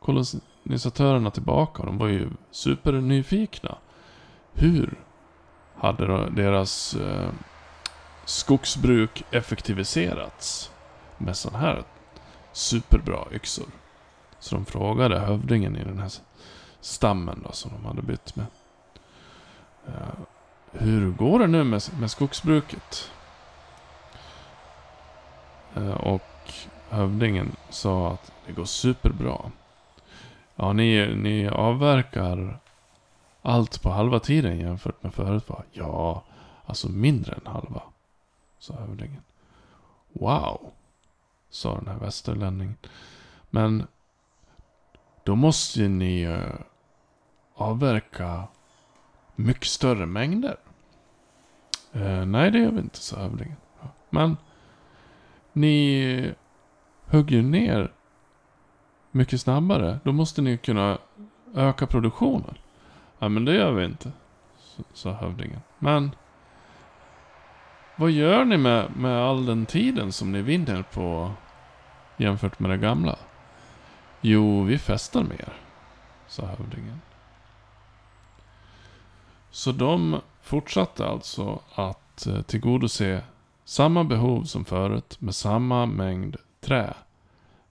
kolonisatörerna 0.00 1.30
tillbaka 1.30 1.82
och 1.82 1.86
de 1.86 1.98
var 1.98 2.08
ju 2.08 2.30
supernyfikna. 2.50 3.78
Hur 4.52 4.98
hade 5.76 6.06
då 6.06 6.26
deras 6.26 6.94
eh, 6.94 7.30
skogsbruk 8.24 9.24
effektiviserats 9.30 10.70
med 11.18 11.36
sådana 11.36 11.58
här 11.58 11.84
superbra 12.52 13.24
yxor? 13.32 13.66
Så 14.38 14.54
de 14.54 14.64
frågade 14.64 15.18
hövdingen 15.18 15.76
i 15.76 15.84
den 15.84 15.98
här 15.98 16.12
stammen 16.80 17.42
då, 17.46 17.52
som 17.52 17.70
de 17.72 17.84
hade 17.84 18.02
bytt 18.02 18.36
med. 18.36 18.46
Eh, 19.86 20.14
hur 20.72 21.10
går 21.10 21.38
det 21.38 21.46
nu 21.46 21.64
med, 21.64 21.82
med 22.00 22.10
skogsbruket? 22.10 23.10
Eh, 25.74 25.92
och 25.92 26.52
hövdingen 26.90 27.56
sa 27.70 28.12
att 28.12 28.32
det 28.46 28.52
går 28.52 28.64
superbra. 28.64 29.40
Ja, 30.56 30.72
ni, 30.72 31.14
ni 31.16 31.48
avverkar 31.48 32.58
allt 33.42 33.82
på 33.82 33.90
halva 33.90 34.18
tiden 34.18 34.58
jämfört 34.58 35.02
med 35.02 35.14
förut 35.14 35.48
va? 35.48 35.62
Ja, 35.72 36.24
alltså 36.64 36.88
mindre 36.88 37.32
än 37.32 37.52
halva. 37.52 37.82
Sa 38.58 38.74
hövdingen. 38.74 39.22
Wow, 40.12 40.72
sa 41.50 41.74
den 41.74 41.88
här 41.88 41.98
västerlänningen. 41.98 42.76
Men 43.50 43.86
då 45.24 45.36
måste 45.36 45.80
ju 45.80 45.88
ni 45.88 46.22
eh, 46.22 46.54
avverka 47.54 48.48
mycket 49.36 49.66
större 49.66 50.06
mängder. 50.06 50.56
Eh, 51.92 52.26
nej, 52.26 52.50
det 52.50 52.58
gör 52.58 52.70
vi 52.70 52.80
inte, 52.80 52.98
sa 52.98 53.16
hövdingen. 53.16 53.56
Men 54.10 54.36
ni 55.52 56.34
hugger 57.06 57.42
ner 57.42 57.92
mycket 59.10 59.40
snabbare. 59.40 59.98
Då 60.04 60.12
måste 60.12 60.42
ni 60.42 60.58
kunna 60.58 60.98
öka 61.54 61.86
produktionen. 61.86 62.54
Ja, 63.22 63.28
men 63.28 63.44
det 63.44 63.54
gör 63.54 63.72
vi 63.72 63.84
inte, 63.84 64.12
sa 64.92 65.12
hövdingen. 65.12 65.60
Men 65.78 66.14
vad 67.96 68.10
gör 68.10 68.44
ni 68.44 68.56
med, 68.56 68.96
med 68.96 69.18
all 69.18 69.46
den 69.46 69.66
tiden 69.66 70.12
som 70.12 70.32
ni 70.32 70.42
vinner 70.42 70.82
på 70.82 71.32
jämfört 72.16 72.58
med 72.58 72.70
det 72.70 72.76
gamla? 72.76 73.18
Jo, 74.20 74.62
vi 74.62 74.78
festar 74.78 75.22
mer, 75.22 75.52
sa 76.26 76.46
hövdingen. 76.46 77.00
Så 79.50 79.72
de 79.72 80.20
fortsatte 80.40 81.06
alltså 81.06 81.60
att 81.74 82.26
eh, 82.26 82.42
tillgodose 82.42 83.24
samma 83.64 84.04
behov 84.04 84.44
som 84.44 84.64
förut 84.64 85.20
med 85.20 85.34
samma 85.34 85.86
mängd 85.86 86.36
trä. 86.60 86.94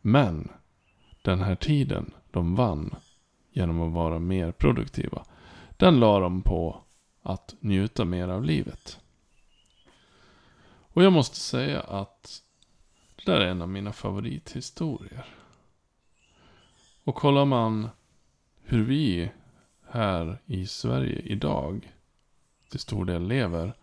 Men 0.01 0.49
den 1.21 1.41
här 1.41 1.55
tiden 1.55 2.13
de 2.31 2.55
vann 2.55 2.95
genom 3.51 3.81
att 3.81 3.93
vara 3.93 4.19
mer 4.19 4.51
produktiva, 4.51 5.23
den 5.81 5.99
la 5.99 6.19
de 6.19 6.41
på 6.41 6.83
att 7.21 7.55
njuta 7.59 8.05
mer 8.05 8.27
av 8.27 8.43
livet. 8.43 8.99
Och 10.93 11.03
jag 11.03 11.13
måste 11.13 11.35
säga 11.35 11.81
att 11.81 12.41
det 13.15 13.31
där 13.31 13.41
är 13.41 13.47
en 13.47 13.61
av 13.61 13.69
mina 13.69 13.93
favorithistorier. 13.93 15.25
Och 17.03 17.15
kollar 17.15 17.45
man 17.45 17.89
hur 18.63 18.83
vi 18.83 19.31
här 19.89 20.41
i 20.45 20.67
Sverige 20.67 21.19
idag 21.19 21.91
till 22.69 22.79
stor 22.79 23.05
del 23.05 23.27
lever. 23.27 23.73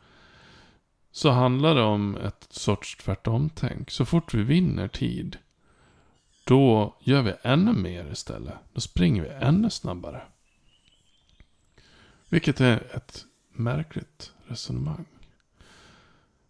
Så 1.11 1.31
handlar 1.31 1.75
det 1.75 1.83
om 1.83 2.17
ett 2.17 2.47
sorts 2.51 2.97
tvärtomtänk. 2.97 3.91
Så 3.91 4.05
fort 4.05 4.35
vi 4.35 4.43
vinner 4.43 4.89
tid. 4.89 5.39
Då 6.45 6.97
gör 7.01 7.23
vi 7.23 7.35
ännu 7.43 7.73
mer 7.73 8.13
istället. 8.13 8.55
Då 8.73 8.81
springer 8.81 9.23
vi 9.23 9.29
ännu 9.29 9.71
snabbare. 9.71 10.23
Vilket 12.29 12.61
är 12.61 12.97
ett 12.97 13.25
märkligt 13.53 14.33
resonemang. 14.47 15.05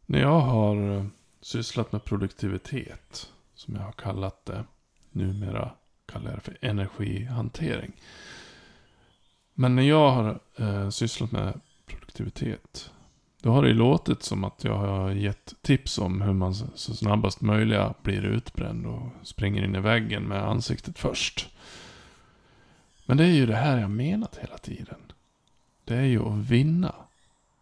När 0.06 0.20
jag 0.20 0.40
har 0.40 0.96
eh, 0.96 1.04
sysslat 1.40 1.92
med 1.92 2.04
produktivitet, 2.04 3.32
som 3.54 3.74
jag 3.74 3.82
har 3.82 3.92
kallat 3.92 4.46
det, 4.46 4.64
numera 5.10 5.70
kallar 6.06 6.30
jag 6.30 6.36
det 6.36 6.40
för 6.40 6.58
energihantering. 6.60 7.92
Men 9.54 9.76
när 9.76 9.82
jag 9.82 10.10
har 10.10 10.40
eh, 10.56 10.90
sysslat 10.90 11.32
med 11.32 11.60
produktivitet, 11.86 12.90
då 13.42 13.52
har 13.52 13.62
det 13.62 13.74
låtit 13.74 14.22
som 14.22 14.44
att 14.44 14.64
jag 14.64 14.76
har 14.76 15.10
gett 15.10 15.54
tips 15.62 15.98
om 15.98 16.20
hur 16.20 16.32
man 16.32 16.54
så 16.54 16.94
snabbast 16.94 17.40
möjliga 17.40 17.94
blir 18.02 18.24
utbränd 18.24 18.86
och 18.86 19.10
springer 19.22 19.64
in 19.64 19.74
i 19.74 19.80
väggen 19.80 20.22
med 20.22 20.42
ansiktet 20.42 20.98
först. 20.98 21.48
Men 23.06 23.16
det 23.16 23.24
är 23.24 23.32
ju 23.32 23.46
det 23.46 23.56
här 23.56 23.78
jag 23.78 23.90
menat 23.90 24.36
hela 24.36 24.58
tiden. 24.58 24.98
Det 25.88 25.96
är 25.96 26.02
ju 26.02 26.22
att 26.22 26.34
vinna 26.34 26.94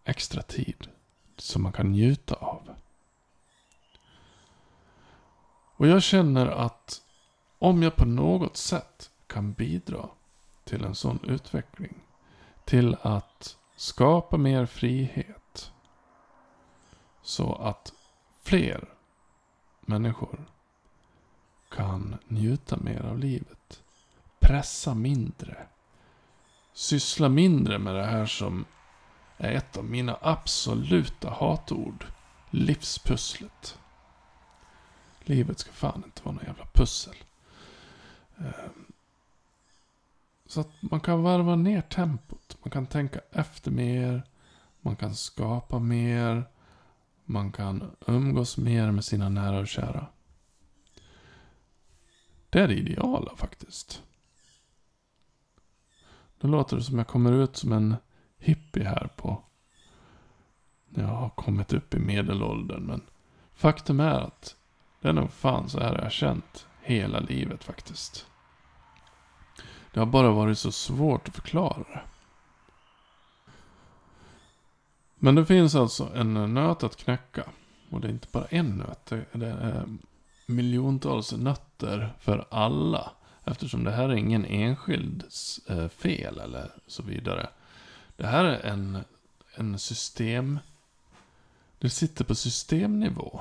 extra 0.04 0.42
tid 0.42 0.88
som 1.36 1.62
man 1.62 1.72
kan 1.72 1.92
njuta 1.92 2.34
av. 2.34 2.74
Och 5.76 5.86
jag 5.86 6.02
känner 6.02 6.46
att 6.46 7.02
om 7.58 7.82
jag 7.82 7.96
på 7.96 8.04
något 8.04 8.56
sätt 8.56 9.10
kan 9.26 9.52
bidra 9.52 10.08
till 10.64 10.84
en 10.84 10.94
sån 10.94 11.18
utveckling. 11.22 11.94
Till 12.64 12.96
att 13.02 13.56
skapa 13.76 14.36
mer 14.36 14.66
frihet. 14.66 15.72
Så 17.22 17.54
att 17.54 17.92
fler 18.42 18.88
människor 19.80 20.44
kan 21.68 22.16
njuta 22.28 22.76
mer 22.76 23.00
av 23.00 23.18
livet. 23.18 23.82
Pressa 24.40 24.94
mindre. 24.94 25.66
Syssla 26.76 27.28
mindre 27.28 27.78
med 27.78 27.94
det 27.94 28.04
här 28.04 28.26
som 28.26 28.64
är 29.36 29.52
ett 29.52 29.76
av 29.76 29.84
mina 29.84 30.18
absoluta 30.20 31.30
hatord. 31.30 32.06
Livspusslet. 32.50 33.78
Livet 35.20 35.58
ska 35.58 35.72
fan 35.72 36.02
inte 36.06 36.22
vara 36.22 36.34
någon 36.34 36.44
jävla 36.44 36.64
pussel. 36.74 37.14
Ehm, 38.38 38.84
så 40.46 40.60
att 40.60 40.70
man 40.80 41.00
kan 41.00 41.22
varva 41.22 41.56
ner 41.56 41.80
tempot. 41.80 42.58
Man 42.62 42.70
kan 42.70 42.86
tänka 42.86 43.20
efter 43.30 43.70
mer. 43.70 44.22
Man 44.80 44.96
kan 44.96 45.14
skapa 45.14 45.78
mer. 45.78 46.44
Man 47.24 47.52
kan 47.52 47.96
umgås 48.06 48.56
mer 48.56 48.90
med 48.90 49.04
sina 49.04 49.28
nära 49.28 49.58
och 49.58 49.68
kära. 49.68 50.06
Det 52.50 52.60
är 52.60 52.68
det 52.68 52.74
ideala 52.74 53.36
faktiskt. 53.36 54.02
Nu 56.40 56.51
låter 56.51 56.77
det 56.77 56.83
som 56.83 56.99
jag 56.99 57.07
kommer 57.07 57.33
ut 57.33 57.57
som 57.57 57.72
en 57.72 57.96
hippie 58.38 58.85
här 58.85 59.09
på... 59.16 59.42
När 60.88 61.05
jag 61.05 61.14
har 61.14 61.31
kommit 61.31 61.72
upp 61.72 61.94
i 61.94 61.99
medelåldern. 61.99 62.83
Men 62.83 63.03
faktum 63.55 64.01
är 64.01 64.20
att 64.20 64.57
det 65.01 65.09
är 65.09 65.12
nog 65.12 65.31
fan 65.31 65.68
så 65.68 65.81
här 65.81 65.94
jag 65.94 66.03
har 66.03 66.11
känt 66.11 66.66
hela 66.83 67.20
livet 67.20 67.64
faktiskt. 67.64 68.27
Det 69.92 70.01
har 70.01 70.07
bara 70.07 70.31
varit 70.31 70.59
så 70.59 70.72
svårt 70.72 71.29
att 71.29 71.35
förklara 71.35 71.79
det. 71.79 72.01
Men 75.18 75.35
det 75.35 75.46
finns 75.46 75.75
alltså 75.75 76.11
en 76.14 76.55
nöt 76.55 76.83
att 76.83 76.96
knäcka. 76.96 77.44
Och 77.90 78.01
det 78.01 78.09
är 78.09 78.12
inte 78.12 78.29
bara 78.33 78.44
en 78.44 78.70
nöt. 78.70 79.07
Det 79.33 79.46
är 79.46 79.77
eh, 79.77 79.85
miljontals 80.46 81.33
nötter 81.33 82.14
för 82.18 82.46
alla. 82.51 83.11
Eftersom 83.46 83.85
det 83.85 83.90
här 83.90 84.09
är 84.09 84.14
ingen 84.14 84.44
enskilds 84.44 85.61
eh, 85.68 85.88
fel 85.88 86.38
eller 86.38 86.70
så 86.87 87.02
vidare. 87.02 87.48
Det 88.16 88.26
här 88.26 88.44
är 88.44 88.70
en, 88.70 88.98
en 89.54 89.78
system... 89.78 90.59
Det 91.78 91.90
sitter 91.90 92.24
på 92.24 92.35
systemnivå. 92.35 93.40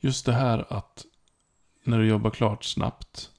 Just 0.00 0.26
det 0.26 0.32
här 0.32 0.66
att 0.72 1.06
när 1.82 1.98
du 1.98 2.08
jobbar 2.08 2.30
klart 2.30 2.64
snabbt 2.64 3.30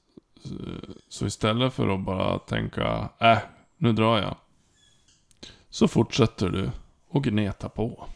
eh, 0.44 0.94
så 1.08 1.26
istället 1.26 1.72
för 1.72 1.88
att 1.88 2.00
bara 2.00 2.38
tänka, 2.38 3.08
äh, 3.18 3.38
nu 3.76 3.92
drar 3.92 4.18
jag. 4.18 4.36
Så 5.70 5.88
fortsätter 5.88 6.48
du 6.48 6.70
och 7.08 7.24
gneta 7.24 7.68
på. 7.68 8.08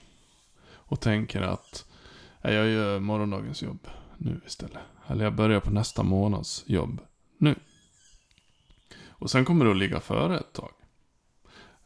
Och 0.73 1.01
tänker 1.01 1.43
att, 1.43 1.87
äh, 2.43 2.55
jag 2.55 2.69
gör 2.69 3.01
morgondagens 3.01 3.63
jobb 3.63 3.89
nu 4.17 4.41
istället. 4.47 4.83
Eller 5.13 5.25
jag 5.25 5.35
börjar 5.35 5.61
på 5.61 5.71
nästa 5.71 6.03
månads 6.03 6.65
jobb 6.67 7.01
nu. 7.39 7.55
Och 9.07 9.31
sen 9.31 9.45
kommer 9.45 9.65
du 9.65 9.71
att 9.71 9.77
ligga 9.77 10.01
före 10.01 10.39
ett 10.39 10.53
tag. 10.53 10.73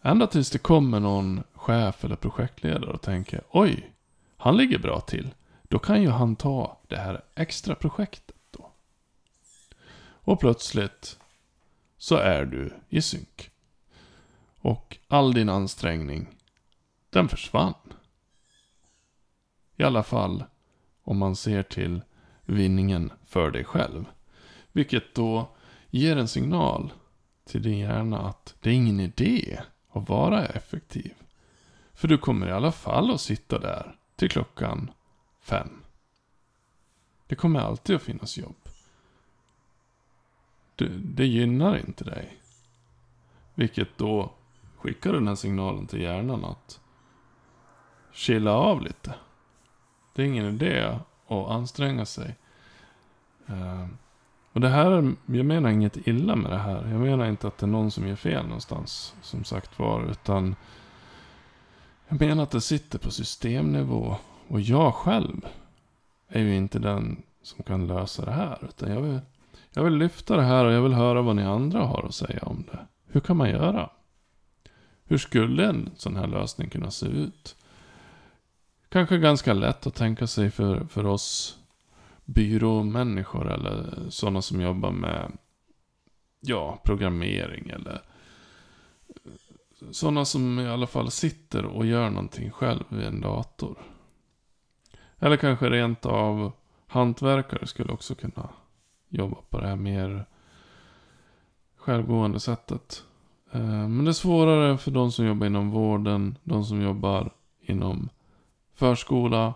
Ända 0.03 0.27
tills 0.27 0.51
det 0.51 0.59
kommer 0.59 1.01
någon 1.01 1.43
chef 1.53 2.05
eller 2.05 2.17
projektledare 2.17 2.93
och 2.93 3.03
tänker, 3.03 3.43
oj, 3.51 3.93
han 4.37 4.57
ligger 4.57 4.79
bra 4.79 5.01
till. 5.01 5.35
Då 5.63 5.79
kan 5.79 6.03
ju 6.03 6.09
han 6.09 6.37
ta 6.37 6.81
det 6.89 6.97
här 6.97 7.25
extra 7.35 7.75
projektet. 7.75 8.37
då. 8.51 8.73
Och 9.99 10.41
plötsligt 10.41 11.19
så 11.99 12.17
är 12.17 12.45
du 12.45 12.75
i 12.89 13.03
synk. 13.03 13.51
Och 14.59 14.99
all 15.09 15.35
din 15.35 15.49
ansträngning, 15.49 16.29
den 17.11 17.29
försvann. 17.29 17.75
I 19.77 19.83
alla 19.83 20.03
fall 20.03 20.45
om 21.03 21.19
man 21.19 21.37
ser 21.37 21.63
till 21.63 22.01
vinningen 22.47 23.13
för 23.25 23.51
dig 23.51 23.65
själv. 23.65 24.05
Vilket 24.73 25.15
då 25.15 25.57
ger 25.91 26.17
en 26.17 26.29
signal 26.29 26.93
till 27.45 27.63
din 27.63 27.79
hjärna 27.79 28.29
att 28.29 28.55
det 28.61 28.71
är 28.71 28.75
ingen 28.75 29.01
idé 29.01 29.61
att 29.93 30.09
vara 30.09 30.47
effektiv. 30.47 31.15
För 31.95 32.09
du 32.09 32.19
kommer 32.19 32.49
i 32.49 32.53
alla 32.53 32.73
fall 32.73 33.11
att 33.11 33.21
sitta 33.21 33.59
där 33.59 33.97
till 34.17 34.31
klockan 34.31 34.91
fem. 35.41 35.83
Det 37.27 37.35
kommer 37.35 37.61
alltid 37.61 37.97
att 37.97 38.03
finnas 38.03 38.39
jobb. 38.39 38.57
Det, 40.77 40.89
det 40.89 41.27
gynnar 41.27 41.77
inte 41.79 42.05
dig. 42.05 42.41
Vilket 43.55 43.99
då 43.99 44.33
skickar 44.77 45.13
den 45.13 45.29
här 45.29 45.35
signalen 45.35 45.87
till 45.87 46.01
hjärnan 46.01 46.45
att 46.45 46.81
chilla 48.13 48.53
av 48.53 48.83
lite. 48.83 49.15
Det 50.15 50.23
är 50.23 50.27
ingen 50.27 50.55
idé 50.55 50.99
och 51.27 51.55
anstränga 51.55 52.05
sig. 52.05 52.37
Uh, 53.51 53.87
och 54.53 54.61
det 54.61 54.69
här, 54.69 55.15
jag 55.27 55.47
menar 55.47 55.71
inget 55.71 56.09
illa 56.09 56.37
med 56.37 56.51
det 56.51 56.59
här. 56.59 56.89
Jag 56.91 57.01
menar 57.01 57.27
inte 57.27 57.47
att 57.47 57.59
det 57.59 57.67
är 57.67 57.69
någon 57.69 57.91
som 57.91 58.09
gör 58.09 58.17
fel 58.17 58.45
någonstans, 58.45 59.15
som 59.23 59.45
sagt 59.45 59.79
var. 59.79 60.11
Utan 60.11 60.57
jag 62.09 62.21
menar 62.21 62.43
att 62.43 62.51
det 62.51 62.61
sitter 62.61 62.99
på 62.99 63.11
systemnivå. 63.11 64.17
Och 64.49 64.61
jag 64.61 64.95
själv 64.95 65.47
är 66.29 66.41
ju 66.41 66.57
inte 66.57 66.79
den 66.79 67.23
som 67.43 67.65
kan 67.65 67.87
lösa 67.87 68.25
det 68.25 68.33
här. 68.33 68.59
Utan 68.69 68.93
jag 68.93 69.01
vill, 69.01 69.21
jag 69.73 69.85
vill 69.85 69.97
lyfta 69.97 70.37
det 70.37 70.43
här 70.43 70.65
och 70.65 70.73
jag 70.73 70.83
vill 70.83 70.95
höra 70.95 71.23
vad 71.23 71.37
ni 71.37 71.43
andra 71.43 71.81
har 71.85 72.05
att 72.09 72.15
säga 72.15 72.43
om 72.43 72.65
det. 72.73 72.87
Hur 73.07 73.21
kan 73.21 73.37
man 73.37 73.51
göra? 73.51 73.91
Hur 75.05 75.19
skulle 75.19 75.67
en 75.67 75.91
sån 75.97 76.17
här 76.17 76.27
lösning 76.27 76.71
kunna 76.71 76.91
se 76.91 77.07
ut? 77.07 77.57
Kanske 78.97 79.19
ganska 79.19 79.55
lätt 79.55 79.87
att 79.87 79.95
tänka 79.95 80.27
sig 80.27 80.51
för, 80.51 80.85
för 80.85 81.07
oss 81.07 81.59
byråmänniskor 82.25 83.53
eller 83.53 84.11
sådana 84.11 84.43
som 84.43 84.61
jobbar 84.61 84.91
med 84.91 85.33
ja, 86.41 86.81
programmering 86.85 87.71
eller 87.71 88.03
sådana 89.91 90.25
som 90.25 90.59
i 90.61 90.69
alla 90.69 90.87
fall 90.87 91.11
sitter 91.11 91.65
och 91.65 91.87
gör 91.87 92.11
någonting 92.11 92.51
själv 92.51 92.85
vid 92.89 93.07
en 93.07 93.21
dator. 93.21 93.79
Eller 95.19 95.37
kanske 95.37 95.71
rent 95.71 96.07
av 96.07 96.53
hantverkare 96.87 97.67
skulle 97.67 97.93
också 97.93 98.15
kunna 98.15 98.49
jobba 99.09 99.37
på 99.51 99.61
det 99.61 99.67
här 99.67 99.77
mer 99.77 100.27
självgående 101.77 102.41
sättet. 102.41 103.05
Eh, 103.53 103.89
men 103.89 104.05
det 104.05 104.11
är 104.11 104.13
svårare 104.13 104.79
för 104.79 104.91
de 104.91 105.13
som 105.13 105.27
jobbar 105.27 105.47
inom 105.47 105.71
vården, 105.71 106.39
de 106.45 106.65
som 106.65 106.83
jobbar 106.83 107.33
inom 107.61 108.09
förskola, 108.77 109.55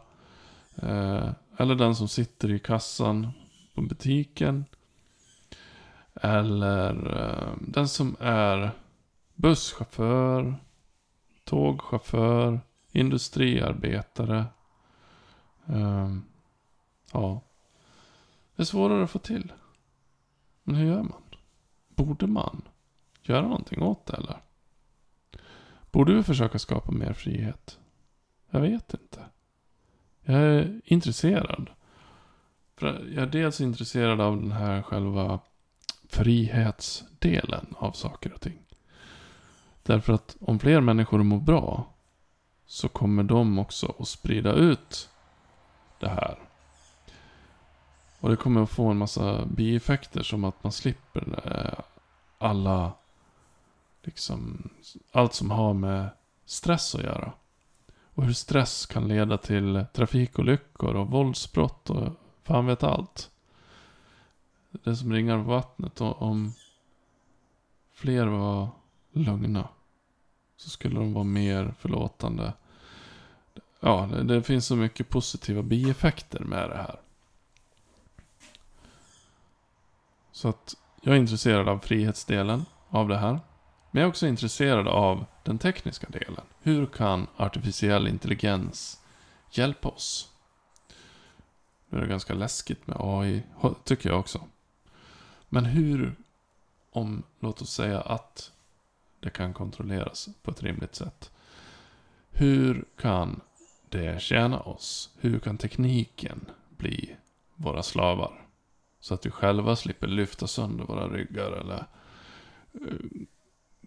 eh, 0.76 1.30
eller 1.56 1.74
den 1.74 1.94
som 1.94 2.08
sitter 2.08 2.50
i 2.50 2.58
kassan 2.58 3.30
på 3.74 3.82
butiken. 3.82 4.64
Eller 6.14 7.18
eh, 7.18 7.54
den 7.60 7.88
som 7.88 8.16
är 8.20 8.70
busschaufför, 9.34 10.54
tågchaufför, 11.44 12.60
industriarbetare. 12.92 14.44
Eh, 15.66 16.16
ja. 17.12 17.40
Det 18.56 18.62
är 18.62 18.66
svårare 18.66 19.04
att 19.04 19.10
få 19.10 19.18
till. 19.18 19.52
Men 20.62 20.74
hur 20.74 20.86
gör 20.86 21.02
man? 21.02 21.22
Borde 21.88 22.26
man 22.26 22.62
göra 23.22 23.42
någonting 23.42 23.82
åt 23.82 24.06
det 24.06 24.16
eller? 24.16 24.40
Borde 25.90 26.14
vi 26.14 26.22
försöka 26.22 26.58
skapa 26.58 26.92
mer 26.92 27.12
frihet? 27.12 27.79
Jag 28.50 28.60
vet 28.60 28.94
inte. 28.94 29.24
Jag 30.22 30.40
är 30.40 30.80
intresserad. 30.84 31.70
För 32.76 33.08
jag 33.14 33.22
är 33.22 33.26
dels 33.26 33.60
intresserad 33.60 34.20
av 34.20 34.40
den 34.40 34.52
här 34.52 34.82
själva 34.82 35.40
frihetsdelen 36.08 37.74
av 37.78 37.92
saker 37.92 38.32
och 38.32 38.40
ting. 38.40 38.58
Därför 39.82 40.12
att 40.12 40.36
om 40.40 40.58
fler 40.58 40.80
människor 40.80 41.22
mår 41.22 41.40
bra 41.40 41.86
så 42.66 42.88
kommer 42.88 43.22
de 43.22 43.58
också 43.58 43.94
att 43.98 44.08
sprida 44.08 44.52
ut 44.52 45.08
det 46.00 46.08
här. 46.08 46.38
Och 48.20 48.30
det 48.30 48.36
kommer 48.36 48.62
att 48.62 48.70
få 48.70 48.88
en 48.88 48.96
massa 48.96 49.46
bieffekter 49.46 50.22
som 50.22 50.44
att 50.44 50.62
man 50.64 50.72
slipper 50.72 51.40
eh, 51.44 51.84
alla, 52.38 52.92
liksom, 54.02 54.70
allt 55.12 55.34
som 55.34 55.50
har 55.50 55.74
med 55.74 56.08
stress 56.44 56.94
att 56.94 57.02
göra. 57.02 57.32
Och 58.20 58.26
hur 58.26 58.32
stress 58.32 58.86
kan 58.86 59.08
leda 59.08 59.38
till 59.38 59.84
trafikolyckor 59.92 60.94
och 60.94 61.10
våldsbrott 61.10 61.90
och 61.90 62.12
fan 62.42 62.66
vet 62.66 62.82
allt. 62.82 63.30
Det 64.70 64.96
som 64.96 65.12
ringar 65.12 65.44
på 65.44 65.50
vattnet. 65.50 66.00
Och 66.00 66.22
om 66.22 66.52
fler 67.92 68.26
var 68.26 68.68
lugna. 69.12 69.68
Så 70.56 70.70
skulle 70.70 70.94
de 70.94 71.12
vara 71.12 71.24
mer 71.24 71.74
förlåtande. 71.78 72.52
Ja, 73.80 74.08
det, 74.12 74.22
det 74.22 74.42
finns 74.42 74.66
så 74.66 74.76
mycket 74.76 75.08
positiva 75.08 75.62
bieffekter 75.62 76.40
med 76.40 76.70
det 76.70 76.76
här. 76.76 77.00
Så 80.32 80.48
att 80.48 80.76
jag 81.02 81.14
är 81.14 81.20
intresserad 81.20 81.68
av 81.68 81.78
frihetsdelen 81.78 82.64
av 82.88 83.08
det 83.08 83.18
här. 83.18 83.40
Men 83.90 84.00
jag 84.00 84.06
är 84.06 84.10
också 84.10 84.26
intresserad 84.26 84.88
av 84.88 85.24
den 85.42 85.58
tekniska 85.58 86.08
delen. 86.08 86.44
Hur 86.62 86.86
kan 86.86 87.26
artificiell 87.36 88.06
intelligens 88.08 89.00
hjälpa 89.50 89.88
oss? 89.88 90.32
Nu 91.88 91.98
är 91.98 92.02
det 92.02 92.08
ganska 92.08 92.34
läskigt 92.34 92.86
med 92.86 92.96
AI, 93.00 93.42
tycker 93.84 94.08
jag 94.08 94.20
också. 94.20 94.40
Men 95.48 95.64
hur, 95.64 96.16
om, 96.90 97.22
låt 97.40 97.62
oss 97.62 97.72
säga 97.72 98.00
att 98.00 98.52
det 99.20 99.30
kan 99.30 99.54
kontrolleras 99.54 100.28
på 100.42 100.50
ett 100.50 100.62
rimligt 100.62 100.94
sätt. 100.94 101.30
Hur 102.30 102.84
kan 102.96 103.40
det 103.88 104.22
tjäna 104.22 104.60
oss? 104.60 105.10
Hur 105.18 105.38
kan 105.38 105.58
tekniken 105.58 106.46
bli 106.68 107.16
våra 107.54 107.82
slavar? 107.82 108.46
Så 109.00 109.14
att 109.14 109.26
vi 109.26 109.30
själva 109.30 109.76
slipper 109.76 110.06
lyfta 110.06 110.46
sönder 110.46 110.84
våra 110.84 111.08
ryggar 111.08 111.52
eller 111.52 111.86
eh, 112.72 113.26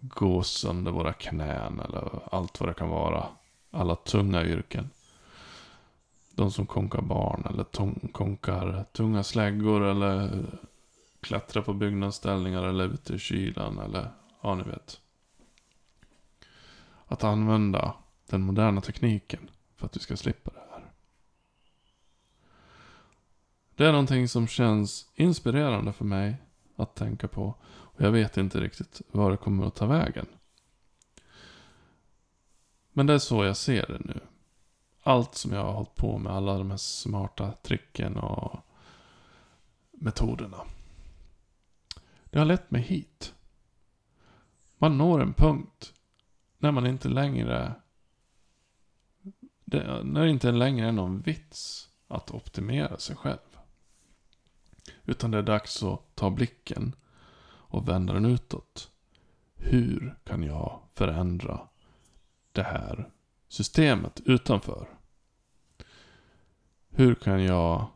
gå 0.08 0.42
sönder 0.42 0.90
våra 0.90 1.12
knän 1.12 1.80
eller 1.80 2.34
allt 2.34 2.60
vad 2.60 2.68
det 2.68 2.74
kan 2.74 2.88
vara. 2.88 3.26
Alla 3.70 3.96
tunga 3.96 4.44
yrken. 4.44 4.90
De 6.34 6.50
som 6.50 6.66
konkar 6.66 7.02
barn 7.02 7.44
eller 7.50 7.64
konkar 8.12 8.84
tunga 8.92 9.22
släggor 9.22 9.82
eller 9.82 10.44
klättrar 11.20 11.62
på 11.62 11.74
byggnadsställningar 11.74 12.62
eller 12.62 12.84
ute 12.84 13.14
i 13.14 13.18
kylan 13.18 13.78
eller 13.78 14.10
ja, 14.40 14.54
ni 14.54 14.62
vet. 14.62 15.00
Att 17.06 17.24
använda 17.24 17.94
den 18.26 18.40
moderna 18.40 18.80
tekniken 18.80 19.50
för 19.76 19.86
att 19.86 19.96
vi 19.96 20.00
ska 20.00 20.16
slippa 20.16 20.50
det 20.50 20.62
här. 20.70 20.90
Det 23.76 23.86
är 23.86 23.92
någonting 23.92 24.28
som 24.28 24.46
känns 24.46 25.08
inspirerande 25.14 25.92
för 25.92 26.04
mig 26.04 26.36
att 26.76 26.94
tänka 26.94 27.28
på. 27.28 27.54
Och 27.94 28.00
jag 28.00 28.12
vet 28.12 28.36
inte 28.36 28.60
riktigt 28.60 29.02
var 29.08 29.30
det 29.30 29.36
kommer 29.36 29.66
att 29.66 29.74
ta 29.74 29.86
vägen. 29.86 30.26
Men 32.92 33.06
det 33.06 33.14
är 33.14 33.18
så 33.18 33.44
jag 33.44 33.56
ser 33.56 33.86
det 33.86 34.00
nu. 34.04 34.20
Allt 35.02 35.34
som 35.34 35.52
jag 35.52 35.64
har 35.64 35.72
hållit 35.72 35.94
på 35.94 36.18
med, 36.18 36.32
alla 36.32 36.58
de 36.58 36.70
här 36.70 36.76
smarta 36.76 37.52
tricken 37.52 38.16
och 38.16 38.60
metoderna. 39.92 40.60
Det 42.24 42.38
har 42.38 42.46
lett 42.46 42.70
mig 42.70 42.82
hit. 42.82 43.34
Man 44.78 44.98
når 44.98 45.22
en 45.22 45.34
punkt 45.34 45.92
när 46.58 46.72
man 46.72 46.86
inte 46.86 47.08
längre... 47.08 47.74
När 50.02 50.24
det 50.24 50.30
inte 50.30 50.52
längre 50.52 50.88
är 50.88 50.92
någon 50.92 51.20
vits 51.20 51.88
att 52.08 52.30
optimera 52.30 52.98
sig 52.98 53.16
själv. 53.16 53.58
Utan 55.04 55.30
det 55.30 55.38
är 55.38 55.42
dags 55.42 55.82
att 55.82 56.14
ta 56.14 56.30
blicken 56.30 56.94
och 57.74 57.88
vända 57.88 58.12
den 58.12 58.24
utåt. 58.24 58.90
Hur 59.54 60.16
kan 60.24 60.42
jag 60.42 60.80
förändra 60.94 61.68
det 62.52 62.62
här 62.62 63.10
systemet 63.48 64.20
utanför? 64.24 64.88
Hur 66.88 67.14
kan 67.14 67.44
jag 67.44 67.86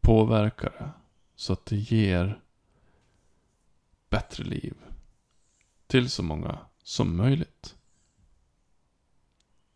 påverka 0.00 0.70
det 0.70 0.90
så 1.36 1.52
att 1.52 1.66
det 1.66 1.76
ger 1.76 2.40
bättre 4.10 4.44
liv 4.44 4.74
till 5.86 6.10
så 6.10 6.22
många 6.22 6.58
som 6.82 7.16
möjligt? 7.16 7.76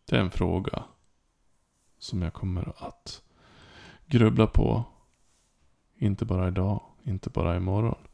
Det 0.05 0.15
är 0.15 0.21
en 0.21 0.31
fråga 0.31 0.83
som 1.97 2.21
jag 2.21 2.33
kommer 2.33 2.73
att 2.87 3.23
grubbla 4.05 4.47
på. 4.47 4.83
Inte 5.95 6.25
bara 6.25 6.47
idag, 6.47 6.83
inte 7.03 7.29
bara 7.29 7.55
imorgon. 7.55 8.07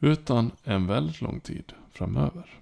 Utan 0.00 0.52
en 0.64 0.86
väldigt 0.86 1.20
lång 1.20 1.40
tid 1.40 1.72
framöver. 1.92 2.60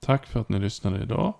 Tack 0.00 0.26
för 0.26 0.40
att 0.40 0.48
ni 0.48 0.58
lyssnade 0.58 1.02
idag. 1.02 1.34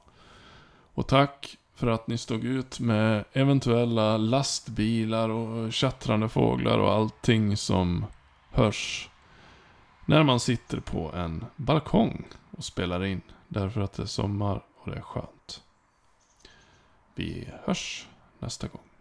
Och 0.95 1.09
tack 1.09 1.57
för 1.75 1.87
att 1.87 2.07
ni 2.07 2.19
stod 2.19 2.45
ut 2.45 2.81
med 2.81 3.25
eventuella 3.33 4.17
lastbilar 4.17 5.29
och 5.29 5.73
tjattrande 5.73 6.29
fåglar 6.29 6.79
och 6.79 6.93
allting 6.93 7.57
som 7.57 8.05
hörs 8.51 9.09
när 10.07 10.23
man 10.23 10.41
sitter 10.41 10.81
på 10.81 11.13
en 11.13 11.45
balkong 11.57 12.25
och 12.51 12.65
spelar 12.65 13.05
in. 13.05 13.21
Därför 13.49 13.81
att 13.81 13.93
det 13.93 14.03
är 14.03 14.07
sommar 14.07 14.65
och 14.77 14.91
det 14.91 14.97
är 14.97 15.03
skönt. 15.03 15.63
Vi 17.15 17.49
hörs 17.65 18.09
nästa 18.39 18.69
gång. 18.69 18.92